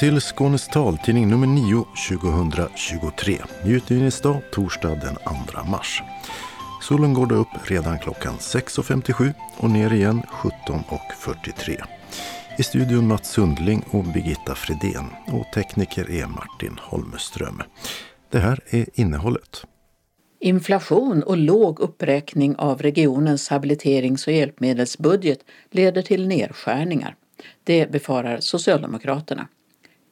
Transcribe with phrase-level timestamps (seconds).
[0.00, 3.38] Välkommen till Skånes taltidning nummer 9 2023.
[3.64, 6.02] Utgivningsdag torsdag den 2 mars.
[6.82, 11.82] Solen går då upp redan klockan 6.57 och ner igen 17.43.
[12.58, 17.62] I studion Mats Sundling och Birgitta Fredén och tekniker är Martin Holmström.
[18.30, 19.64] Det här är innehållet.
[20.40, 25.38] Inflation och låg uppräkning av regionens habiliterings och hjälpmedelsbudget
[25.70, 27.16] leder till nedskärningar.
[27.64, 29.48] Det befarar Socialdemokraterna.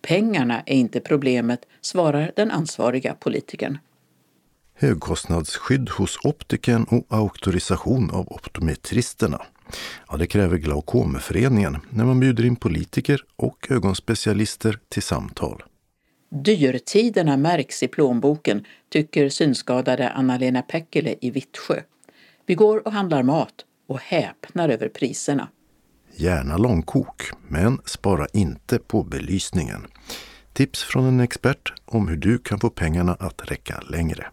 [0.02, 3.78] Pengarna är inte problemet, svarar den ansvariga politikern.
[4.74, 9.42] Högkostnadsskydd hos optiken och auktorisation av optometristerna.
[10.08, 15.62] Ja, det kräver Glaukomföreningen när man bjuder in politiker och ögonspecialister till samtal.
[16.30, 21.80] Dyrtiderna märks i plånboken, tycker synskadade Anna-Lena Päckele i Vittsjö.
[22.46, 23.54] Vi går och handlar mat
[23.88, 25.48] och häpnar över priserna.
[26.18, 29.86] Gärna långkok, men spara inte på belysningen.
[30.52, 34.26] Tips från en expert om hur du kan få pengarna att räcka längre.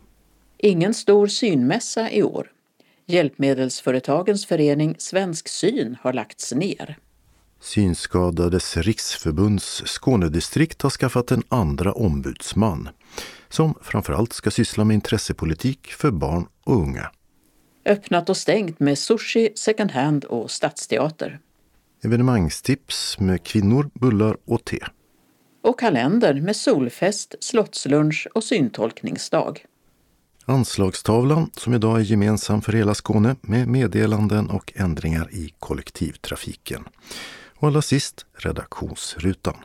[0.57, 2.51] Ingen stor synmässa i år.
[3.05, 6.97] Hjälpmedelsföretagens förening Svensk Syn har lagts ner.
[7.61, 12.89] Synskadades riksförbunds Skånedistrikt har skaffat en andra ombudsman
[13.49, 17.11] som framförallt ska syssla med intressepolitik för barn och unga.
[17.85, 21.39] Öppnat och stängt med sushi, second hand och stadsteater.
[22.05, 24.79] Evenemangstips med kvinnor, bullar och te.
[25.61, 29.65] Och kalender med solfest, slottslunch och syntolkningsdag.
[30.45, 36.83] Anslagstavlan som idag är gemensam för hela Skåne med meddelanden och ändringar i kollektivtrafiken.
[37.55, 39.55] Och allra sist redaktionsrutan.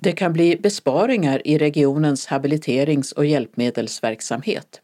[0.00, 4.80] Det kan bli besparingar i regionens habiliterings och hjälpmedelsverksamhet.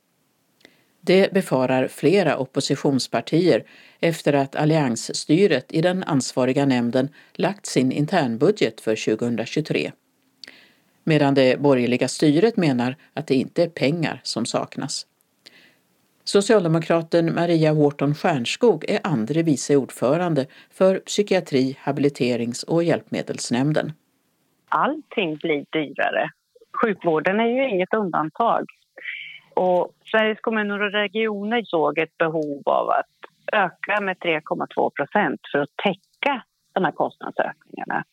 [1.08, 3.64] Det befarar flera oppositionspartier
[4.00, 9.92] efter att alliansstyret i den ansvariga nämnden lagt sin internbudget för 2023.
[11.04, 15.06] Medan det borgerliga styret menar att det inte är pengar som saknas.
[16.24, 23.92] Socialdemokraten Maria Wharton Stjärnskog är andre vice ordförande för psykiatri, habiliterings och hjälpmedelsnämnden.
[24.68, 26.30] Allting blir dyrare.
[26.82, 28.66] Sjukvården är ju inget undantag.
[29.58, 33.16] Och Sveriges kommuner och regioner såg ett behov av att
[33.52, 36.42] öka med 3,2 procent för att täcka
[36.72, 38.04] de här kostnadsökningarna.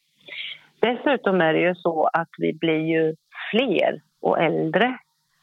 [0.80, 3.16] Dessutom är det ju så att vi blir ju
[3.52, 4.98] fler och äldre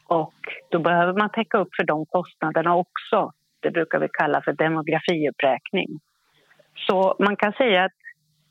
[0.07, 0.33] och
[0.69, 3.31] då behöver man täcka upp för de kostnaderna också.
[3.59, 5.99] Det brukar vi kalla för demografiuppräkning.
[6.87, 7.99] Så man kan säga att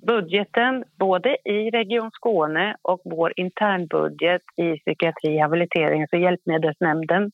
[0.07, 7.31] budgeten både i Region Skåne och vår internbudget i psykiatri, habiliterings och hjälpmedelsnämnden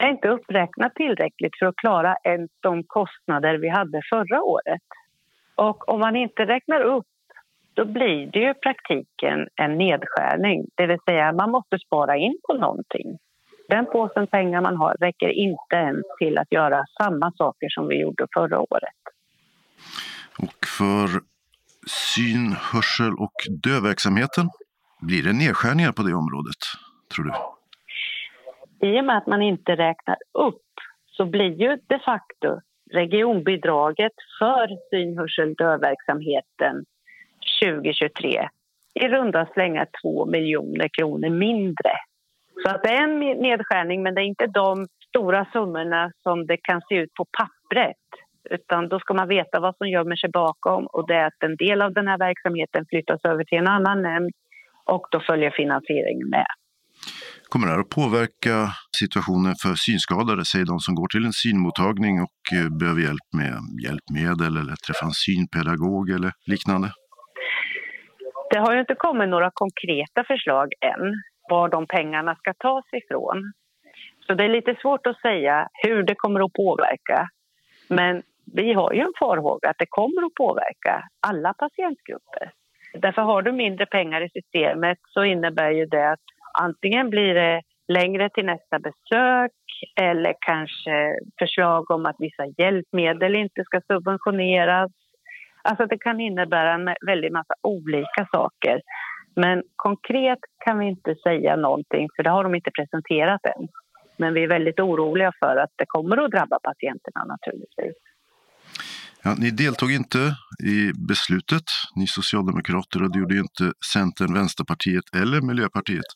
[0.00, 4.86] är inte uppräknat tillräckligt för att klara ens de kostnader vi hade förra året.
[5.54, 7.06] Och om man inte räknar upp
[7.74, 10.66] då blir det ju i praktiken en nedskärning.
[10.74, 13.18] Det vill säga man måste spara in på någonting.
[13.68, 18.00] Den påsen pengar man har räcker inte ens till att göra samma saker som vi
[18.00, 19.00] gjorde förra året.
[20.38, 21.08] Och för
[22.14, 24.50] syn, hörsel och dövverksamheten,
[25.00, 26.60] blir det nedskärningar på det området,
[27.14, 27.59] tror du?
[28.82, 30.62] I och med att man inte räknar upp
[31.06, 32.60] så blir ju de facto
[32.92, 36.84] regionbidraget för syn, hörsel, dövverksamheten
[37.62, 38.48] 2023
[38.94, 41.92] i runda slängar 2 miljoner kronor mindre.
[42.62, 46.56] Så att det är en nedskärning, men det är inte de stora summorna som det
[46.56, 47.96] kan se ut på pappret.
[48.50, 51.56] Utan då ska man veta vad som gömmer sig bakom och det är att en
[51.56, 54.30] del av den här verksamheten flyttas över till en annan nämnd
[54.84, 56.46] och då följer finansieringen med.
[57.50, 58.56] Kommer det här att påverka
[59.00, 63.54] situationen för synskadade, säger de som går till en synmottagning och eh, behöver hjälp med
[63.84, 66.88] hjälpmedel eller träffa en synpedagog eller liknande?
[68.50, 71.02] Det har ju inte kommit några konkreta förslag än
[71.50, 73.52] var de pengarna ska tas ifrån.
[74.26, 77.28] Så det är lite svårt att säga hur det kommer att påverka.
[77.88, 78.22] Men
[78.58, 80.94] vi har ju en farhåga att det kommer att påverka
[81.28, 82.46] alla patientgrupper.
[82.92, 87.62] Därför har du mindre pengar i systemet så innebär ju det att antingen blir det
[87.88, 89.52] längre till nästa besök
[90.00, 94.92] eller kanske förslag om att vissa hjälpmedel inte ska subventioneras
[95.62, 98.80] Alltså det kan innebära en väldigt massa olika saker.
[99.34, 103.68] Men konkret kan vi inte säga någonting, för det har de inte presenterat än.
[104.16, 107.96] Men vi är väldigt oroliga för att det kommer att drabba patienterna naturligtvis.
[109.24, 110.18] Ja, ni deltog inte
[110.72, 116.10] i beslutet, ni socialdemokrater, och det gjorde ju inte Centern, Vänsterpartiet eller Miljöpartiet.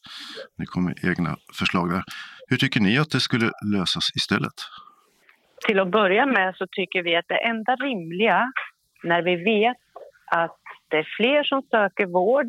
[0.58, 2.02] Ni kom med egna förslag där.
[2.48, 4.58] Hur tycker ni att det skulle lösas istället?
[5.66, 8.52] Till att börja med så tycker vi att det enda rimliga
[9.02, 9.84] när vi vet
[10.26, 10.58] att
[10.88, 12.48] det är fler som söker vård,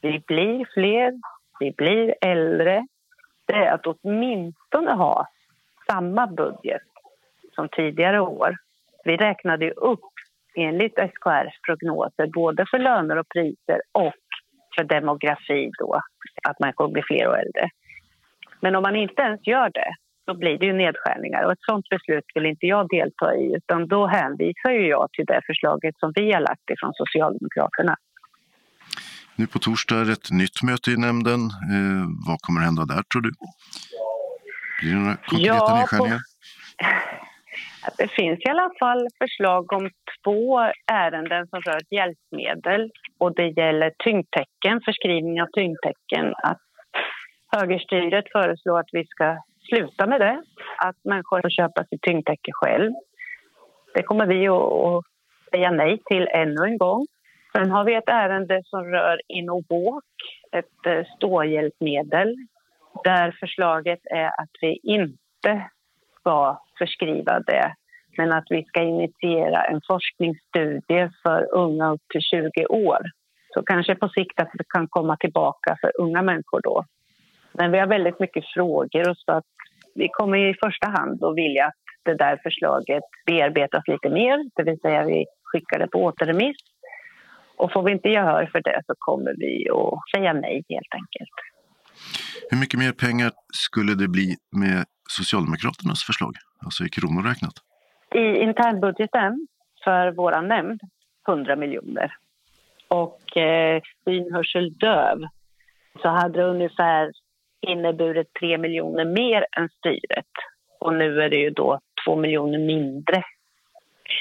[0.00, 1.20] vi blir fler,
[1.60, 2.86] vi blir äldre,
[3.46, 5.26] det är att åtminstone ha
[5.86, 6.82] samma budget
[7.54, 8.56] som tidigare år.
[9.04, 10.10] Vi räknade upp
[10.56, 14.22] enligt SKRs prognoser både för löner och priser och
[14.76, 16.00] för demografi då,
[16.48, 17.68] att människor blir fler och äldre.
[18.60, 19.94] Men om man inte ens gör det,
[20.26, 21.42] då blir det ju nedskärningar.
[21.44, 25.24] Och ett sånt beslut vill inte jag delta i, utan då hänvisar ju jag till
[25.26, 27.96] det förslaget som vi har lagt ifrån Socialdemokraterna.
[29.36, 31.40] Nu på torsdag är det ett nytt möte i nämnden.
[31.74, 33.32] Eh, vad kommer hända där tror du?
[34.80, 36.18] Blir det några konkreta ja, nedskärningar?
[36.18, 37.29] På...
[37.98, 39.90] Det finns i alla fall förslag om
[40.24, 40.60] två
[40.92, 46.34] ärenden som rör hjälpmedel och det gäller tyngdtecken, förskrivning av tyngdtecken.
[46.42, 46.60] Att
[47.56, 50.42] högerstyret föreslår att vi ska sluta med det,
[50.76, 52.92] att människor får köpa sitt tyngdtäcke själv.
[53.94, 55.04] Det kommer vi att
[55.50, 57.06] säga nej till ännu en gång.
[57.52, 60.04] Sen har vi ett ärende som rör Innovåk,
[60.52, 62.36] ett eh, ståhjälpmedel
[63.04, 65.70] där förslaget är att vi inte
[66.20, 67.74] ska förskriva det
[68.16, 72.98] men att vi ska initiera en forskningsstudie för unga upp till 20 år.
[73.54, 76.84] Så kanske på sikt att det kan komma tillbaka för unga människor då.
[77.52, 79.44] Men vi har väldigt mycket frågor så att
[79.94, 84.62] vi kommer i första hand att vilja att det där förslaget bearbetas lite mer, det
[84.62, 86.56] vill säga vi skickar det på återremiss.
[87.56, 91.36] Och får vi inte gehör för det så kommer vi att säga nej helt enkelt.
[92.50, 97.54] Hur mycket mer pengar skulle det bli med Socialdemokraternas förslag, alltså i kronor räknat?
[98.14, 99.46] I internbudgeten
[99.84, 100.80] för vår nämnd
[101.28, 102.16] 100 miljoner.
[102.88, 105.18] Och eh, syn, hörsel, döv
[106.02, 107.12] så hade det ungefär
[107.60, 110.32] inneburit 3 miljoner mer än styret.
[110.80, 113.22] Och nu är det ju då 2 miljoner mindre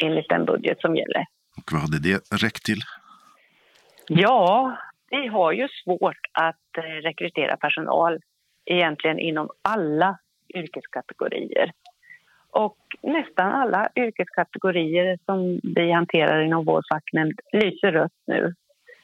[0.04, 1.26] enligt den budget som gäller.
[1.58, 2.80] Och vad hade det räckt till?
[4.08, 4.78] Ja,
[5.12, 8.20] vi har ju svårt att eh, rekrytera personal
[8.66, 10.18] egentligen inom alla
[10.56, 11.72] yrkeskategorier.
[12.52, 18.54] Och nästan alla yrkeskategorier som vi hanterar inom vår facknämnd lyser rött nu.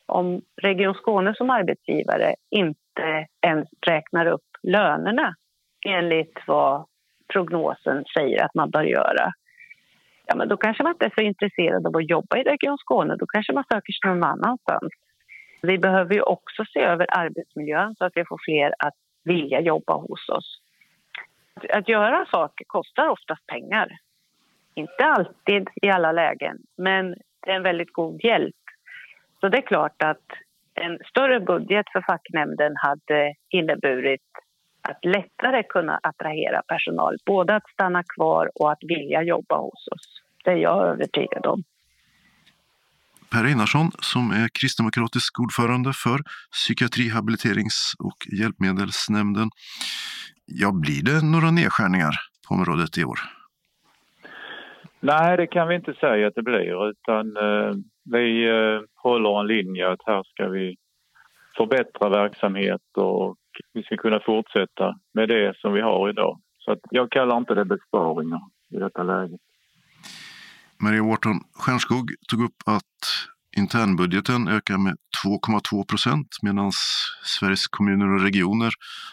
[0.06, 5.36] Om Region Skåne som arbetsgivare inte ens räknar upp lönerna
[5.86, 6.86] enligt vad
[7.34, 9.34] prognosen säger att man bör göra
[10.28, 13.16] ja, men då kanske man inte är så intresserad av att jobba i Region Skåne.
[13.16, 14.92] Då kanske man söker sig någon annanstans.
[15.62, 18.94] Vi behöver ju också se över arbetsmiljön så att vi får fler att
[19.24, 20.62] vilja jobba hos oss.
[21.70, 23.98] Att göra saker kostar oftast pengar.
[24.74, 28.56] Inte alltid i alla lägen, men det är en väldigt god hjälp.
[29.40, 30.26] Så det är klart att
[30.74, 34.22] en större budget för facknämnden hade inneburit
[34.82, 40.22] att lättare kunna attrahera personal, både att stanna kvar och att vilja jobba hos oss.
[40.44, 41.64] Det är jag övertygad om.
[43.36, 46.20] Per Einarsson som är kristdemokratisk ordförande för
[46.52, 47.78] psykiatri, habiliterings
[48.08, 49.48] och hjälpmedelsnämnden.
[50.62, 53.20] Ja, blir det några nedskärningar på området i år?
[55.00, 57.72] Nej, det kan vi inte säga att det blir utan eh,
[58.16, 60.76] vi eh, håller en linje att här ska vi
[61.58, 63.36] förbättra verksamhet och
[63.74, 66.40] vi ska kunna fortsätta med det som vi har idag.
[66.60, 69.42] Så att jag kallar inte det besparingar i detta läget.
[70.86, 72.98] Maria Wharton Stjernskog tog upp att
[73.58, 76.72] internbudgeten ökar med 2,2 procent medan
[77.24, 78.72] Sveriges kommuner och regioner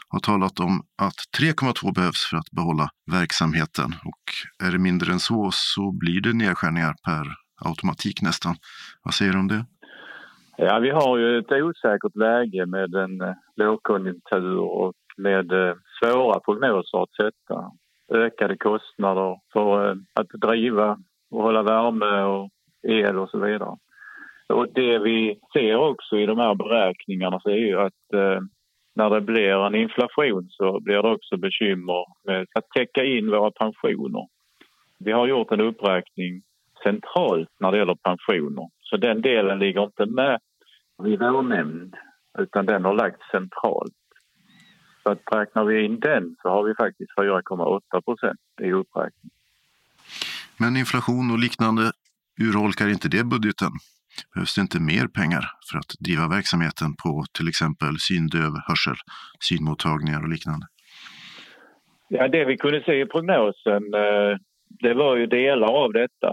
[0.09, 3.91] har talat om att 3,2 behövs för att behålla verksamheten.
[4.11, 4.25] Och
[4.67, 7.25] är det mindre än så så blir det nedskärningar per
[7.69, 8.55] automatik nästan.
[9.05, 9.65] Vad säger du om det?
[10.57, 16.41] Ja, vi har ju ett osäkert läge med en eh, lågkonjunktur och med eh, svåra
[16.41, 17.57] prognoser att sätta.
[18.25, 20.99] Ökade kostnader för eh, att driva
[21.33, 22.51] och hålla värme och
[22.83, 23.77] el och så vidare.
[24.49, 28.41] Och det vi ser också i de här beräkningarna så är ju att eh,
[28.95, 33.51] när det blir en inflation så blir det också bekymmer med att täcka in våra
[33.51, 34.27] pensioner.
[34.99, 36.41] Vi har gjort en uppräkning
[36.85, 40.39] centralt när det gäller pensioner så den delen ligger inte med
[41.07, 41.95] i vår nämnd
[42.39, 43.93] utan den har lagts centralt.
[45.03, 49.31] Så att räknar vi in den så har vi faktiskt 4,8 procent i uppräkning.
[50.63, 51.85] Men inflation och liknande
[52.45, 53.73] urholkar inte det budgeten?
[54.35, 58.99] Behövs det inte mer pengar för att driva verksamheten på till exempel syndöv, hörsel,
[59.47, 60.67] synmottagningar och liknande?
[62.09, 64.33] Ja, det vi kunde se i prognosen, eh,
[64.85, 66.31] det var ju delar av detta.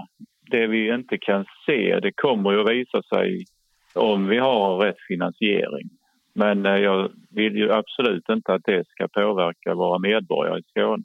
[0.51, 3.45] Det vi inte kan se, det kommer ju att visa sig
[3.93, 5.87] om vi har rätt finansiering.
[6.35, 11.03] Men eh, jag vill ju absolut inte att det ska påverka våra medborgare i Skåne.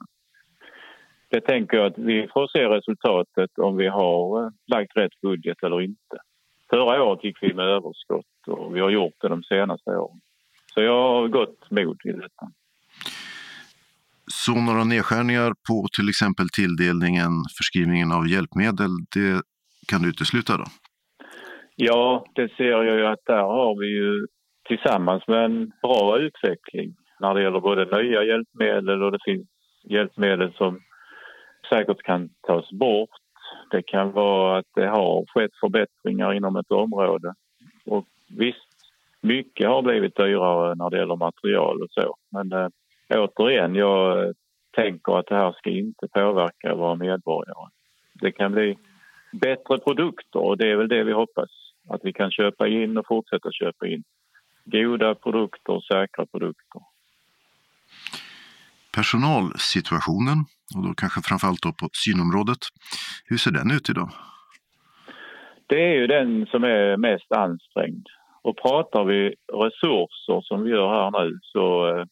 [1.35, 5.63] Det tänker jag att vi får se resultatet om vi har eh, lagt rätt budget
[5.63, 6.17] eller inte.
[6.69, 10.19] Förra året gick vi med överskott och vi har gjort det de senaste åren.
[10.73, 12.45] Så jag har gott mod i detta.
[14.31, 19.41] Så några nedskärningar på till exempel tilldelningen, förskrivningen av hjälpmedel, det
[19.89, 20.65] kan du utesluta då?
[21.75, 24.27] Ja, det ser jag ju att där har vi ju
[24.67, 26.89] tillsammans med en bra utveckling
[27.19, 29.47] när det gäller både nya hjälpmedel och det finns
[29.89, 30.81] hjälpmedel som
[31.69, 33.09] säkert kan tas bort.
[33.71, 37.33] Det kan vara att det har skett förbättringar inom ett område.
[37.85, 38.67] Och visst,
[39.21, 42.15] mycket har blivit dyrare när det gäller material och så.
[42.29, 42.69] Men eh,
[43.09, 44.33] återigen, jag
[44.75, 47.69] tänker att det här ska inte påverka våra medborgare.
[48.13, 48.77] Det kan bli
[49.31, 51.49] bättre produkter och det är väl det vi hoppas.
[51.89, 54.03] Att vi kan köpa in och fortsätta köpa in
[54.65, 56.81] goda produkter, säkra produkter.
[58.95, 60.37] Personalsituationen,
[60.75, 62.61] och då kanske framförallt då på synområdet,
[63.25, 64.09] hur ser den ut idag?
[65.67, 68.07] Det är ju den som är mest ansträngd.
[68.41, 72.05] Och pratar vi resurser som vi gör här nu så eh,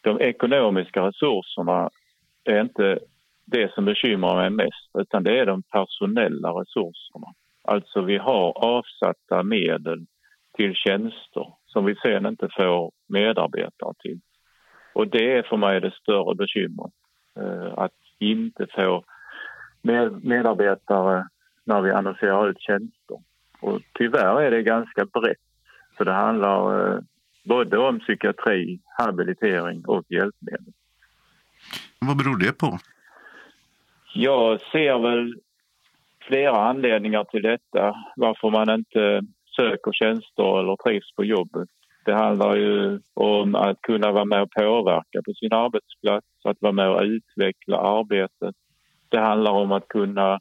[0.00, 1.90] de ekonomiska resurserna
[2.44, 2.98] är inte
[3.44, 7.26] det som bekymrar mig mest utan det är de personella resurserna.
[7.64, 10.06] Alltså vi har avsatta medel
[10.56, 14.20] till tjänster som vi sen inte får medarbetare till.
[14.92, 16.92] Och det är för mig det större bekymret.
[17.36, 19.04] Eh, att inte få
[20.22, 21.28] medarbetare
[21.64, 23.18] när vi annonserar ut tjänster.
[23.60, 25.38] Och tyvärr är det ganska brett.
[25.96, 27.00] Så det handlar eh,
[27.44, 30.72] både om psykiatri, habilitering och hjälpmedel.
[31.98, 32.78] Vad beror det på?
[34.14, 35.34] Jag ser väl
[36.20, 37.96] flera anledningar till detta.
[38.16, 39.22] Varför man inte
[39.56, 41.68] söker tjänster eller trivs på jobbet.
[42.04, 46.72] Det handlar ju om att kunna vara med och påverka på sin arbetsplats, att vara
[46.72, 48.54] med och utveckla arbetet.
[49.08, 50.40] Det handlar om att kunna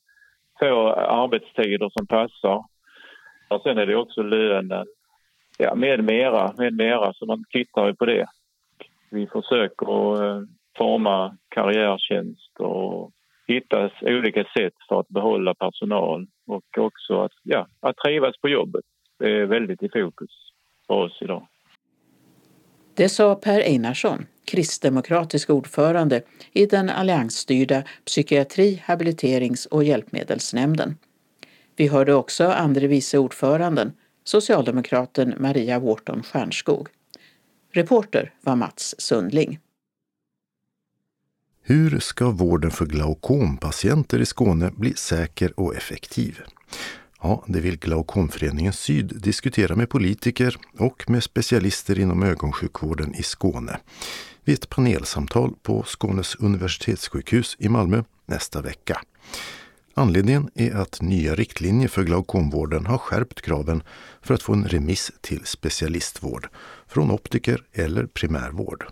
[0.59, 2.63] få arbetstider som passar.
[3.49, 4.87] Och sen är det också lönen,
[5.57, 8.25] ja, med mera, med mera, så man tittar ju på det.
[9.11, 10.41] Vi försöker eh,
[10.77, 13.11] forma karriärtjänster och
[13.47, 18.85] hitta olika sätt för att behålla personal och också att, ja, att trivas på jobbet.
[19.19, 20.31] Det är väldigt i fokus
[20.87, 21.47] för oss idag.
[22.99, 26.21] Det sa Per Einarsson, kristdemokratisk ordförande
[26.53, 30.97] i den alliansstyrda psykiatri-, habiliterings och hjälpmedelsnämnden.
[31.75, 33.91] Vi hörde också andre vice ordföranden,
[34.23, 36.87] socialdemokraten Maria Wharton Stjernskog.
[37.71, 39.59] Reporter var Mats Sundling.
[41.61, 46.41] Hur ska vården för glaukompatienter i Skåne bli säker och effektiv?
[47.21, 53.79] Ja, det vill Glaukomföreningen Syd diskutera med politiker och med specialister inom ögonsjukvården i Skåne
[54.43, 59.01] vid ett panelsamtal på Skånes universitetssjukhus i Malmö nästa vecka.
[59.93, 63.83] Anledningen är att nya riktlinjer för glaukomvården har skärpt kraven
[64.21, 66.47] för att få en remiss till specialistvård
[66.87, 68.85] från optiker eller primärvård.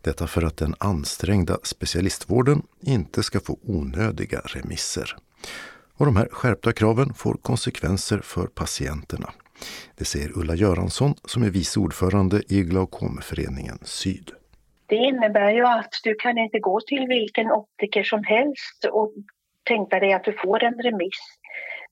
[0.00, 5.16] Detta för att den ansträngda specialistvården inte ska få onödiga remisser.
[5.98, 9.30] Och de här skärpta kraven får konsekvenser för patienterna.
[9.98, 14.30] Det säger Ulla Göransson som är vice ordförande i Glaukomföreningen Syd.
[14.86, 19.12] Det innebär ju att du kan inte gå till vilken optiker som helst och
[19.64, 21.38] tänka dig att du får en remiss.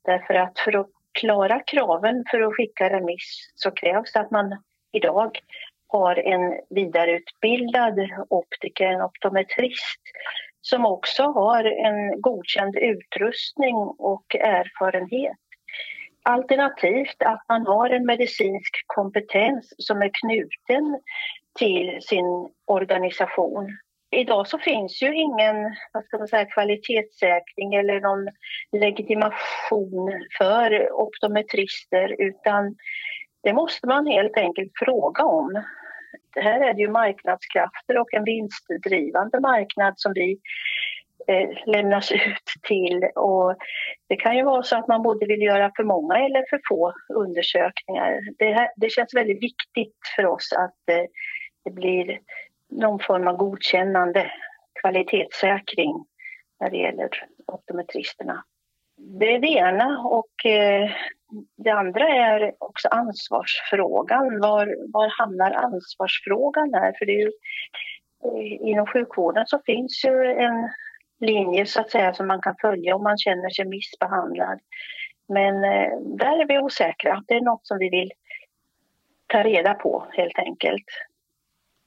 [0.05, 4.63] Därför att för att klara kraven för att skicka remiss så krävs det att man
[4.93, 5.39] idag
[5.87, 10.01] har en vidareutbildad optiker, en optometrist
[10.63, 15.37] som också har en godkänd utrustning och erfarenhet.
[16.23, 21.01] Alternativt att man har en medicinsk kompetens som är knuten
[21.59, 23.79] till sin organisation.
[24.11, 25.57] Idag så finns ju ingen
[25.93, 28.29] vad ska man säga, kvalitetssäkring eller någon
[28.73, 32.77] legitimation för optometrister utan
[33.43, 35.63] det måste man helt enkelt fråga om.
[36.35, 40.39] Det här är det ju marknadskrafter och en vinstdrivande marknad som vi
[41.29, 43.05] eh, lämnas ut till.
[43.15, 43.57] Och
[44.09, 46.93] det kan ju vara så att man både vill göra för många eller för få
[47.15, 48.21] undersökningar.
[48.39, 51.05] Det, här, det känns väldigt viktigt för oss att eh,
[51.65, 52.19] det blir
[52.71, 54.33] någon form av godkännande
[54.81, 56.05] kvalitetssäkring
[56.61, 57.09] när det gäller
[57.47, 58.45] optometristerna.
[59.05, 60.91] Det är det ena och eh,
[61.57, 64.41] det andra är också ansvarsfrågan.
[64.41, 66.95] Var, var hamnar ansvarsfrågan här?
[66.99, 67.33] För det är ju,
[68.25, 70.71] eh, inom sjukvården så finns ju en
[71.21, 74.59] linje så att säga som man kan följa om man känner sig missbehandlad.
[75.29, 77.25] Men eh, där är vi osäkra.
[77.27, 78.11] Det är något som vi vill
[79.27, 80.87] ta reda på helt enkelt.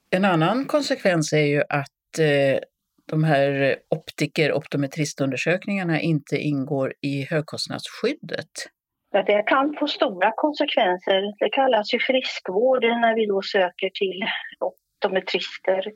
[0.09, 2.59] En annan konsekvens är ju att eh,
[3.09, 8.51] de här optiker optometristundersökningarna inte ingår i högkostnadsskyddet.
[9.11, 11.21] det kan få stora konsekvenser.
[11.39, 14.23] Det kallas ju friskvård när vi då söker till
[14.59, 15.91] optometrister.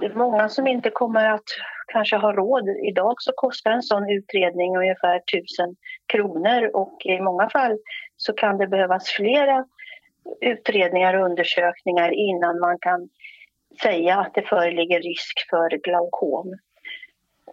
[0.00, 1.48] Det är många som inte kommer att
[1.92, 2.68] kanske ha råd.
[2.88, 5.76] Idag så kostar en sån utredning ungefär 1000
[6.12, 7.78] kronor och i många fall
[8.16, 9.64] så kan det behövas flera
[10.40, 13.08] utredningar och undersökningar innan man kan
[13.82, 16.58] säga att det föreligger risk för glaukom.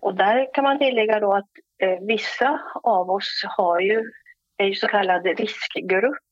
[0.02, 4.12] Och där kan man tillägga då att eh, vissa av oss har ju,
[4.58, 6.30] är ju så kallad riskgrupp.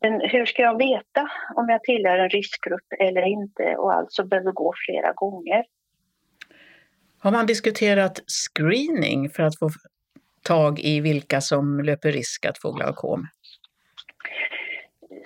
[0.00, 4.52] Men hur ska jag veta om jag tillhör en riskgrupp eller inte och alltså behöver
[4.52, 5.64] gå flera gånger?
[7.18, 9.70] Har man diskuterat screening för att få
[10.42, 13.26] tag i vilka som löper risk att få glaukom?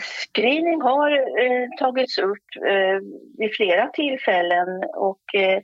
[0.01, 2.99] Screening har eh, tagits upp eh,
[3.39, 5.63] vid flera tillfällen och eh,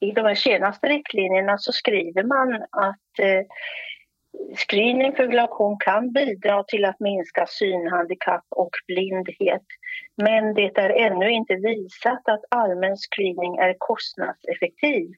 [0.00, 3.46] i de här senaste riktlinjerna så skriver man att eh,
[4.56, 9.66] screening för glaukom kan bidra till att minska synhandikapp och blindhet.
[10.22, 15.10] Men det är ännu inte visat att allmän screening är kostnadseffektiv.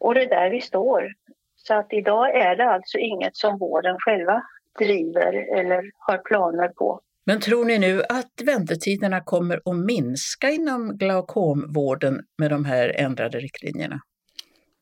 [0.00, 1.12] Och det är där vi står.
[1.56, 4.42] Så att idag är det alltså inget som vården själva
[4.78, 7.00] driver eller har planer på.
[7.26, 13.38] Men tror ni nu att väntetiderna kommer att minska inom glaukomvården med de här ändrade
[13.38, 14.00] riktlinjerna?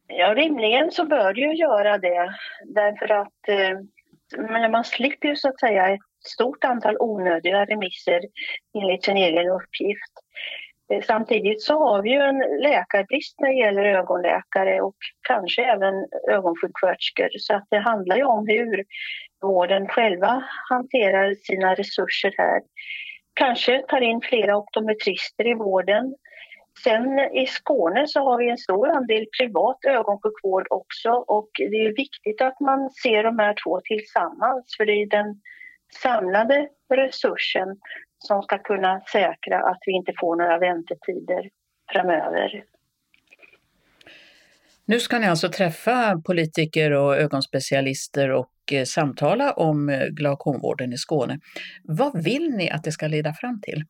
[0.06, 2.34] Ja, rimligen så bör det ju göra det.
[2.64, 8.20] Därför att eh, man slipper ju så att säga ett stort antal onödiga remisser
[8.78, 10.12] enligt sin egen uppgift.
[10.90, 14.96] Eh, samtidigt så har vi ju en läkarbrist när det gäller ögonläkare och
[15.28, 15.94] kanske även
[16.30, 17.28] ögonsjuksköterskor.
[17.38, 18.84] Så att det handlar ju om hur
[19.42, 22.62] vården själva hanterar sina resurser här.
[23.34, 26.14] Kanske tar in flera optometrister i vården.
[26.84, 31.96] Sen i Skåne så har vi en stor andel privat ögonsjukvård också och det är
[31.96, 35.40] viktigt att man ser de här två tillsammans för det är den
[36.02, 37.76] samlade resursen
[38.24, 41.50] som ska kunna säkra att vi inte får några väntetider
[41.92, 42.64] framöver.
[44.84, 50.96] Nu ska ni alltså träffa politiker och ögonspecialister och eh, samtala om eh, glaukomvården i
[50.96, 51.38] Skåne.
[51.84, 53.84] Vad vill ni att det ska leda fram till?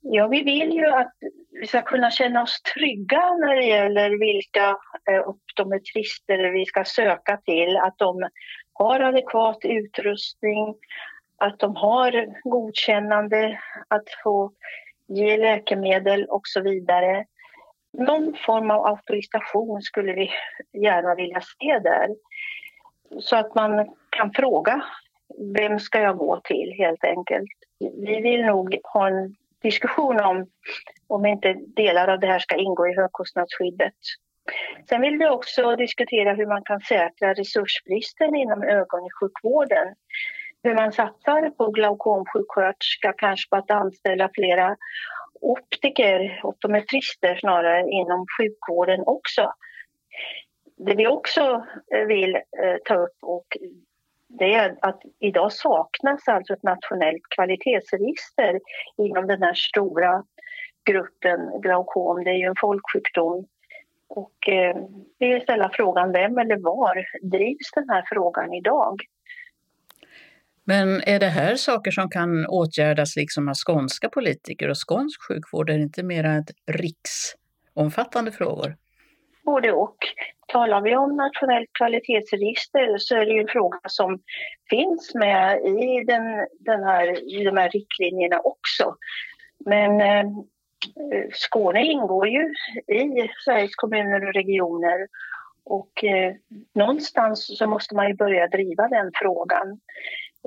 [0.00, 1.12] Ja, vi vill ju att
[1.60, 4.76] vi ska kunna känna oss trygga när det gäller vilka
[5.10, 7.76] eh, optometrister vi ska söka till.
[7.76, 8.28] Att de
[8.72, 10.74] har adekvat utrustning,
[11.42, 14.52] att de har godkännande att få
[15.08, 17.24] ge läkemedel och så vidare.
[17.92, 20.30] Någon form av auktorisation skulle vi
[20.72, 22.08] gärna vilja se där.
[23.20, 24.84] Så att man kan fråga
[25.54, 27.50] vem ska jag gå till helt enkelt.
[27.78, 30.46] Vi vill nog ha en diskussion om
[31.06, 33.94] om inte delar av det här ska ingå i högkostnadsskyddet.
[34.88, 39.94] Sen vill vi också diskutera hur man kan säkra resursbristen inom ögon i sjukvården
[40.62, 44.76] hur man satsar på glaukomsjuksköterska, kanske på att anställa flera
[45.40, 49.52] optiker, optometrister snarare, inom sjukvården också.
[50.76, 53.46] Det vi också eh, vill eh, ta upp och
[54.38, 58.60] det är att idag saknas alltså ett nationellt kvalitetsregister
[58.96, 60.24] inom den här stora
[60.84, 62.24] gruppen glaukom.
[62.24, 63.46] Det är ju en folksjukdom.
[64.08, 64.76] Och eh,
[65.18, 69.00] vi vill ställa frågan vem eller var drivs den här frågan idag?
[70.64, 75.70] Men är det här saker som kan åtgärdas liksom av skånska politiker och skånsk sjukvård?
[75.70, 78.76] Är det inte mer ett riksomfattande frågor?
[79.44, 79.96] Både och.
[80.46, 84.20] Talar vi om nationellt kvalitetsregister så är det ju en fråga som
[84.70, 88.96] finns med i, den, den här, i de här riktlinjerna också.
[89.66, 90.30] Men eh,
[91.32, 92.54] Skåne ingår ju
[92.86, 95.08] i Sveriges kommuner och regioner
[95.64, 96.34] och eh,
[96.74, 99.80] någonstans så måste man ju börja driva den frågan.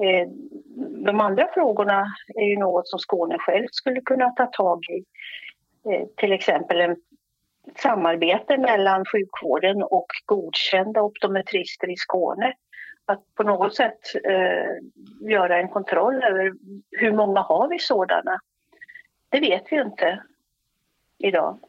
[0.02, 0.28] Eh,
[1.06, 2.06] de andra frågorna
[2.36, 5.06] är ju något som Skåne själv skulle kunna ta tag i.
[5.92, 6.96] Eh, till exempel en
[7.76, 12.54] samarbete mellan sjukvården och godkända optometrister i Skåne.
[13.06, 16.54] Att på något sätt eh, göra en kontroll över
[16.92, 18.40] hur många har vi sådana?
[19.30, 20.24] Det vet vi inte
[21.18, 21.60] idag.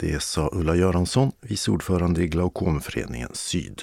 [0.00, 3.82] Det sa Ulla Göransson, vice ordförande i Glaukomföreningen Syd.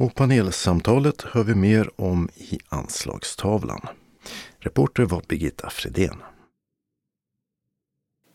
[0.00, 3.86] Och panelsamtalet hör vi mer om i anslagstavlan.
[4.58, 6.22] Reporter var Birgitta Fredén.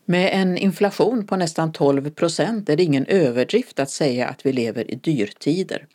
[0.04, 4.52] Med en inflation på nästan 12 procent är det ingen överdrift att säga att vi
[4.52, 5.86] lever i dyrtider.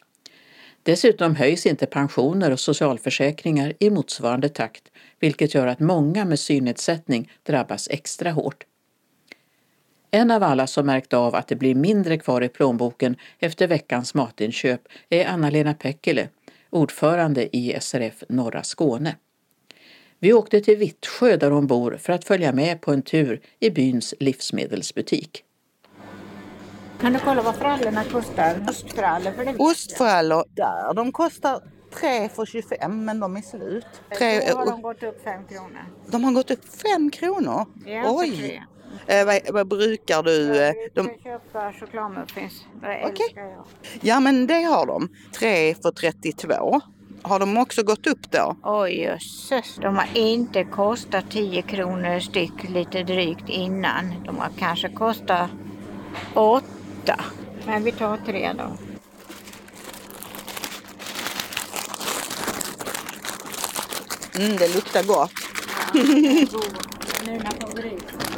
[0.84, 4.84] Dessutom höjs inte pensioner och socialförsäkringar i motsvarande takt,
[5.20, 8.64] vilket gör att många med synnedsättning drabbas extra hårt.
[10.14, 14.14] En av alla som märkt av att det blir mindre kvar i plånboken efter veckans
[14.14, 16.30] matinköp är Anna-Lena Pekkele,
[16.70, 19.16] ordförande i SRF Norra Skåne.
[20.20, 23.70] Vi åkte till Vittsjö där hon bor för att följa med på en tur i
[23.70, 25.44] byns livsmedelsbutik.
[27.02, 28.66] Kan du kolla vad frallorna kostar?
[28.70, 31.62] Ostfrallor för det Ostfrallor där, de kostar
[32.00, 33.86] 3 för 25 men de är slut.
[34.18, 35.86] Tre, Då har de gått upp 5 kronor.
[36.08, 37.66] De har gått upp 5 kronor?
[37.86, 38.62] Ja, Oj!
[39.08, 40.56] Eh, vad, vad, brukar du?
[40.56, 41.10] Jag eh, de...
[41.24, 42.66] köpa chokladmuffins.
[42.82, 43.10] Det okay.
[43.10, 43.66] älskar jag.
[44.02, 45.10] Ja men det har de.
[45.40, 46.82] 3 för 32.
[47.24, 48.56] Har de också gått upp då?
[48.64, 54.24] Oj jösses, de har inte kostat 10 kronor styck lite drygt innan.
[54.26, 55.50] De har kanske kostat
[56.34, 56.64] 8.
[57.66, 58.78] Men vi tar tre då.
[64.40, 65.32] Mm, det luktar gott.
[65.94, 66.02] Ja,
[67.26, 68.31] Mina favoriter.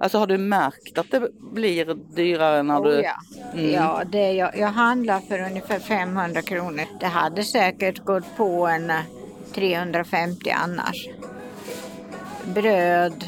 [0.00, 2.98] Alltså har du märkt att det blir dyrare när du...
[2.98, 3.14] Oh, ja,
[3.52, 3.72] mm.
[3.72, 6.84] ja det, jag, jag handlar för ungefär 500 kronor.
[7.00, 8.92] Det hade säkert gått på en
[9.54, 11.08] 350 eh, annars.
[12.44, 13.24] Bröd,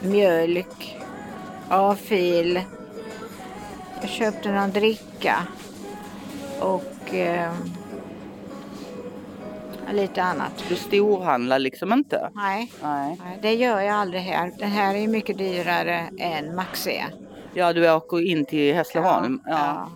[0.00, 0.98] mjölk,
[1.68, 2.60] avfil.
[4.00, 5.36] Jag köpte någon dricka
[6.60, 7.52] och eh,
[9.92, 10.64] lite annat.
[10.68, 12.30] Du storhandlar liksom inte?
[12.34, 13.18] Nej, Nej.
[13.42, 14.52] det gör jag aldrig här.
[14.58, 17.04] Den här är mycket dyrare än Maxi.
[17.54, 19.40] Ja, du åker in till Hässleholm.
[19.44, 19.90] Ja, ja.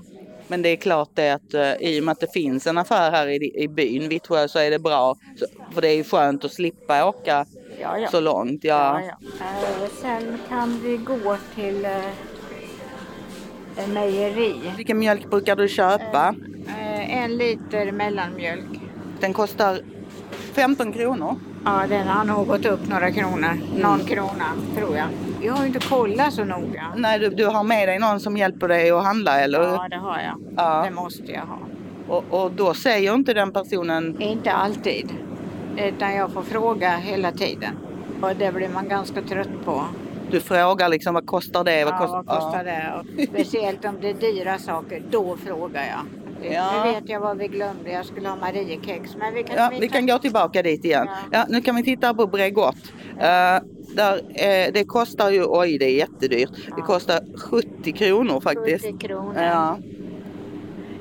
[0.49, 3.11] Men det är klart det att uh, i och med att det finns en affär
[3.11, 5.17] här i, i byn, Vittsjö, så är det bra.
[5.39, 7.47] Så, för det är ju skönt att slippa åka
[7.81, 8.09] ja, ja.
[8.09, 8.65] så långt.
[8.65, 9.01] Ja.
[9.01, 9.07] Uh,
[10.01, 12.05] sen kan vi gå till uh,
[13.89, 14.55] mejeri.
[14.77, 16.35] Vilken mjölk brukar du köpa?
[17.09, 18.82] en liter mellanmjölk.
[19.23, 19.81] Den kostar
[20.53, 21.37] 15 kronor.
[21.65, 23.59] Ja, den har nog gått upp några kronor.
[23.81, 24.07] Någon mm.
[24.07, 25.07] krona, tror jag.
[25.43, 26.93] Jag har ju inte kollat så noga.
[26.97, 29.97] Nej, du, du har med dig någon som hjälper dig att handla, eller Ja, det
[29.97, 30.41] har jag.
[30.57, 30.83] Ja.
[30.85, 31.59] Det måste jag ha.
[32.09, 34.23] Och, och då säger inte den personen?
[34.23, 35.13] Inte alltid.
[35.77, 37.79] Utan jag får fråga hela tiden.
[38.23, 39.85] Och det blir man ganska trött på.
[40.31, 41.85] Du frågar liksom vad kostar det?
[41.85, 42.13] Vad, kost...
[42.13, 42.73] ja, vad kostar ja.
[42.73, 43.23] det?
[43.23, 46.23] Och speciellt om det är dyra saker, då frågar jag.
[46.51, 46.85] Ja.
[46.85, 47.91] Nu vet jag vad vi glömde.
[47.91, 49.17] Jag skulle ha Mariekex.
[49.17, 51.09] Men vi kan, ja, vi kan gå tillbaka dit igen.
[51.09, 51.39] Ja.
[51.39, 52.93] ja nu kan vi titta på Bregott.
[53.13, 53.19] Uh,
[53.95, 56.51] där, uh, det kostar ju, oj det är jättedyrt.
[56.69, 56.77] Ja.
[56.77, 58.85] Det kostar 70 kronor faktiskt.
[58.87, 59.43] 70 kronor.
[59.43, 59.79] Ja.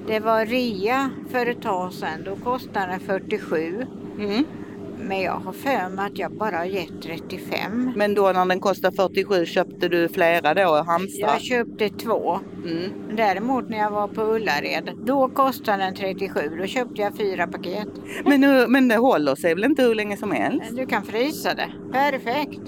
[0.08, 2.24] Det var rea för ett tag sedan.
[2.26, 3.86] Då kostade den 47.
[4.20, 4.46] Mm.
[5.08, 7.94] Men jag har för mig att jag bara har gett 35.
[7.96, 11.30] Men då när den kostade 47 köpte du flera då, Halmstad?
[11.30, 12.40] Jag köpte två.
[12.66, 12.92] Mm.
[13.16, 16.40] Däremot när jag var på Ullared, då kostade den 37.
[16.60, 17.88] Då köpte jag fyra paket.
[18.26, 20.76] Men, nu, men det håller sig väl inte hur länge som helst?
[20.76, 21.72] Du kan frysa det.
[21.92, 22.62] Perfekt.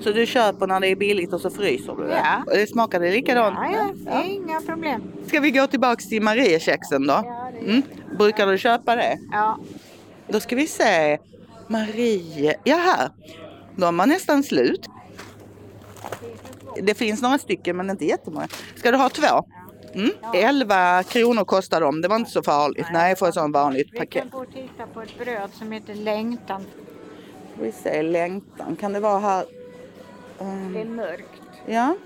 [0.00, 2.22] Så du köper när det är billigt och så fryser du det?
[2.24, 2.44] Ja.
[2.54, 3.56] Det smakar det likadant?
[3.60, 4.12] Ja, ja.
[4.12, 4.24] ja.
[4.24, 5.02] inga problem.
[5.26, 7.12] Ska vi gå tillbaks till Mariekexen då?
[7.24, 7.82] Ja, mm.
[8.18, 9.18] Brukar du köpa det?
[9.32, 9.58] Ja.
[10.32, 11.18] Då ska vi se.
[11.68, 13.10] Marie, ja här.
[13.76, 14.88] De var nästan slut.
[16.82, 18.48] Det finns några stycken men inte jättemånga.
[18.76, 19.44] Ska du ha två?
[19.94, 20.10] Mm.
[20.34, 22.00] 11 kronor kostar de.
[22.00, 22.86] Det var inte så farligt.
[22.92, 24.14] Nej, för ett sånt vanligt paket.
[24.14, 26.64] Vi kan gå och titta på ett bröd som heter Längtan.
[27.60, 28.76] Vi ser Längtan.
[28.76, 29.44] Kan det vara här?
[30.38, 30.72] Um...
[30.72, 31.42] Det är mörkt.
[31.66, 31.96] Ja.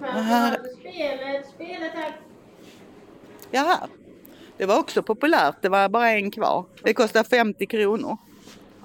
[0.00, 0.58] Här.
[0.80, 2.16] Spelet, spelet här.
[3.50, 3.88] Ja, här.
[4.58, 5.54] Det var också populärt.
[5.60, 6.64] Det var bara en kvar.
[6.82, 8.16] Det kostar 50 kronor.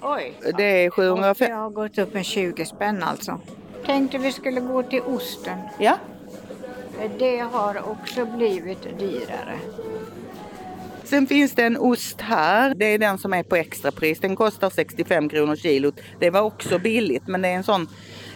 [0.02, 0.34] Oj.
[0.56, 1.44] Det är 750.
[1.50, 3.40] Jag har gått upp med 20 spänn alltså.
[3.86, 5.58] Tänkte vi skulle gå till osten.
[5.78, 5.96] Ja.
[7.18, 9.58] Det har också blivit dyrare.
[11.04, 12.74] Sen finns det en ost här.
[12.74, 14.20] Det är den som är på extrapris.
[14.20, 16.00] Den kostar 65 kronor kilot.
[16.20, 17.88] Det var också billigt men det är en sån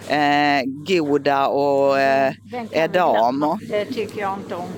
[0.09, 2.33] eh, Goda och eh,
[2.71, 3.59] Edam.
[3.69, 4.69] Det tycker jag inte om.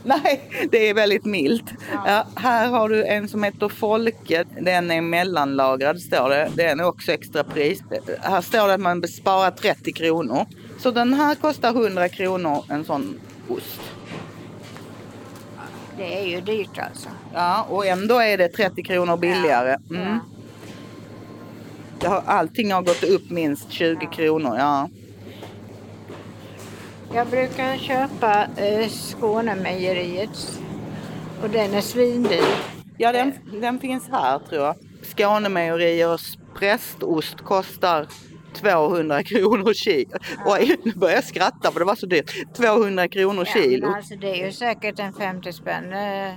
[0.04, 1.64] Nej, det är väldigt milt.
[2.06, 2.26] Ja.
[2.36, 4.44] Här har du en som heter Folke.
[4.60, 6.50] Den är mellanlagrad står det.
[6.54, 7.82] Den är också extra pris.
[8.20, 10.46] Här står det att man sparar 30 kronor.
[10.78, 13.80] Så den här kostar 100 kronor en sån ost.
[15.96, 17.08] Det är ju dyrt alltså.
[17.34, 19.76] Ja, och ändå är det 30 kronor billigare.
[19.90, 20.18] Mm.
[22.02, 22.22] Ja.
[22.26, 24.10] allting har gått upp minst 20 ja.
[24.10, 24.56] kronor.
[24.58, 24.88] Ja.
[27.14, 30.60] Jag brukar köpa eh, Skånemejeriets
[31.42, 32.44] och den är svindyr.
[32.98, 34.74] Ja, den, den finns här tror jag.
[35.02, 38.06] Skånemejeriers prästost kostar
[38.54, 40.18] 200 kronor kilo.
[40.46, 42.54] Oj, nu börjar jag skratta för det var så dyrt.
[42.56, 43.88] 200 kronor ja, kilo.
[43.88, 46.34] alltså det är ju säkert en 50 spänn eh,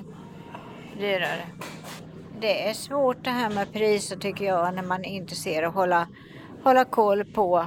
[0.99, 1.45] dyrare.
[2.41, 6.07] Det är svårt det här med priser tycker jag när man inte ser och hålla,
[6.63, 7.65] hålla koll på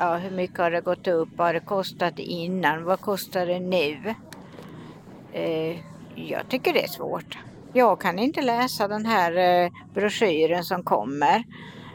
[0.00, 1.28] ja, hur mycket har det gått upp?
[1.36, 2.84] Vad har det kostat innan?
[2.84, 4.14] Vad kostar det nu?
[5.32, 5.76] Eh,
[6.14, 7.38] jag tycker det är svårt.
[7.72, 11.44] Jag kan inte läsa den här eh, broschyren som kommer.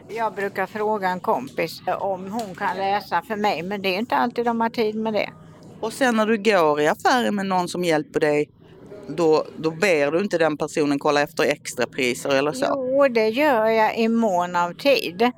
[0.08, 4.16] Jag brukar fråga en kompis om hon kan läsa för mig men det är inte
[4.16, 5.30] alltid de har tid med det.
[5.80, 8.50] Och sen när du går i affären med någon som hjälper dig,
[9.08, 12.66] då, då ber du inte den personen kolla efter extrapriser eller så?
[12.68, 15.32] Jo, det gör jag i mån av tid.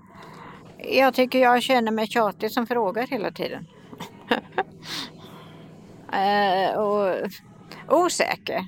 [0.84, 3.66] Jag tycker jag känner mig tjatig som frågar hela tiden.
[6.12, 7.16] eh, och
[7.88, 8.66] osäker.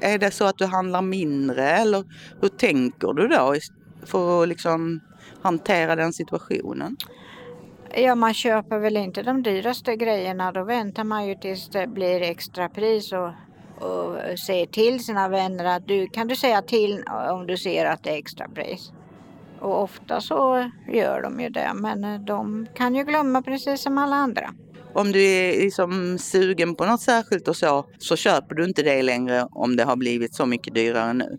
[0.00, 2.04] Är det så att du handlar mindre eller
[2.40, 3.54] hur tänker du då
[4.06, 5.00] för att liksom
[5.42, 6.96] hantera den situationen?
[7.94, 10.52] Ja, man köper väl inte de dyraste grejerna.
[10.52, 13.28] Då väntar man ju tills det blir extrapris och,
[13.88, 18.02] och säger till sina vänner att du kan du säga till om du ser att
[18.02, 18.92] det är extrapris.
[19.66, 24.16] Och ofta så gör de ju det, men de kan ju glömma precis som alla
[24.16, 24.54] andra.
[24.92, 29.02] Om du är liksom sugen på något särskilt och så, så köper du inte det
[29.02, 31.38] längre om det har blivit så mycket dyrare nu?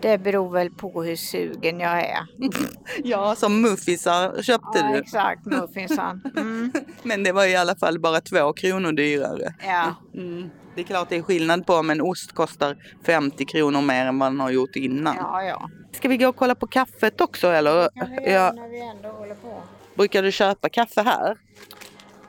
[0.00, 2.26] Det beror väl på hur sugen jag är.
[3.04, 4.98] ja, som muffinsar köpte ja, du.
[4.98, 6.20] exakt, muffinsar.
[6.36, 6.72] Mm.
[7.02, 9.54] Men det var i alla fall bara två kronor dyrare.
[9.66, 9.94] Ja.
[10.14, 10.50] Mm.
[10.74, 14.18] Det är klart det är skillnad på om en ost kostar 50 kronor mer än
[14.18, 15.16] vad den har gjort innan.
[15.16, 15.70] Ja, ja.
[15.92, 17.72] Ska vi gå och kolla på kaffet också eller?
[17.74, 19.62] Det kan vi göra när vi ändå håller på.
[19.94, 21.36] Brukar du köpa kaffe här?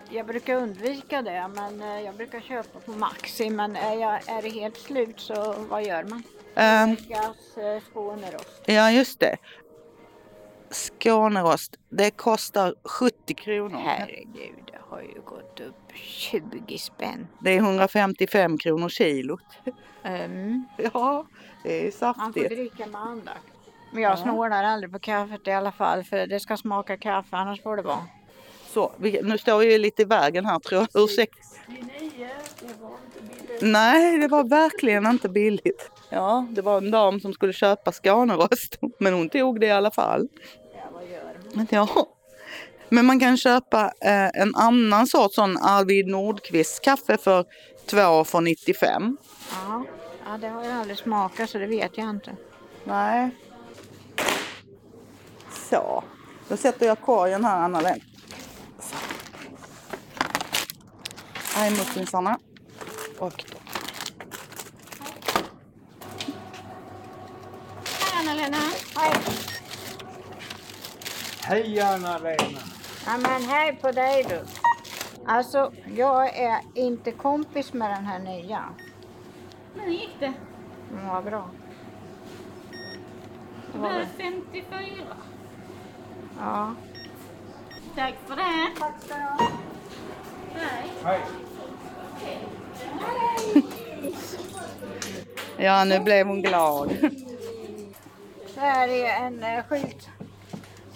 [0.10, 3.50] Jag brukar undvika det, men eh, jag brukar köpa på Maxi.
[3.50, 6.24] Men är, jag, är det helt slut så vad gör man?
[6.56, 8.62] Um, Gas, eh, Skånerost.
[8.66, 9.38] Ja, just det.
[10.70, 13.82] Skånerost, det kostar 70 kronor.
[13.86, 14.65] Herregud,
[14.96, 17.28] har ju gått upp 20 spänn.
[17.40, 19.42] Det är 155 kronor kilot.
[20.04, 21.26] Um, ja,
[21.64, 22.24] det är saftigt.
[22.24, 23.40] Man får dricka med andakt.
[23.92, 24.18] Men jag ja.
[24.18, 27.84] snålar aldrig på kaffet i alla fall för det ska smaka kaffe annars får det
[27.84, 28.04] vara.
[28.74, 31.04] Så, vi, nu står jag lite i vägen här tror jag.
[31.04, 31.42] Ursäkta.
[31.68, 32.28] 69,
[32.60, 33.62] det var inte billigt.
[33.62, 35.92] Nej, det var verkligen inte billigt.
[36.10, 39.92] Ja, det var en dam som skulle köpa Skånerost, men hon tog det i alla
[39.92, 40.28] fall.
[40.74, 41.68] Ja, vad gör man?
[41.70, 42.15] Ja.
[42.90, 47.46] Men man kan köpa eh, en annan sort, sån Arvid Nordqvist kaffe för
[47.86, 49.18] 2 för 95.
[49.52, 49.86] Ja.
[50.26, 52.36] ja, det har jag aldrig smakat så det vet jag inte.
[52.84, 53.30] Nej.
[55.70, 56.04] Så,
[56.48, 58.00] då sätter jag korgen här Anna-Len.
[61.56, 62.40] Här är muffinsarna.
[63.20, 63.58] Och då.
[67.86, 68.58] Hej Anna-Lena.
[68.96, 69.14] Hej.
[71.42, 72.75] Hej Anna-Lena.
[73.06, 74.40] Ja, men hej på dig du.
[75.26, 78.64] Alltså, jag är inte kompis med den här nya.
[79.76, 80.34] Men hur gick det?
[80.92, 81.50] Mm, vad bra.
[83.74, 84.92] Det blev 54.
[86.40, 86.76] Ja.
[87.96, 88.80] Tack för det.
[88.80, 89.52] Tack ska du ha.
[90.54, 90.92] Hej.
[91.04, 91.22] Hej.
[95.58, 96.90] Ja, nu blev hon glad.
[98.56, 100.10] Det här är en uh, skylt.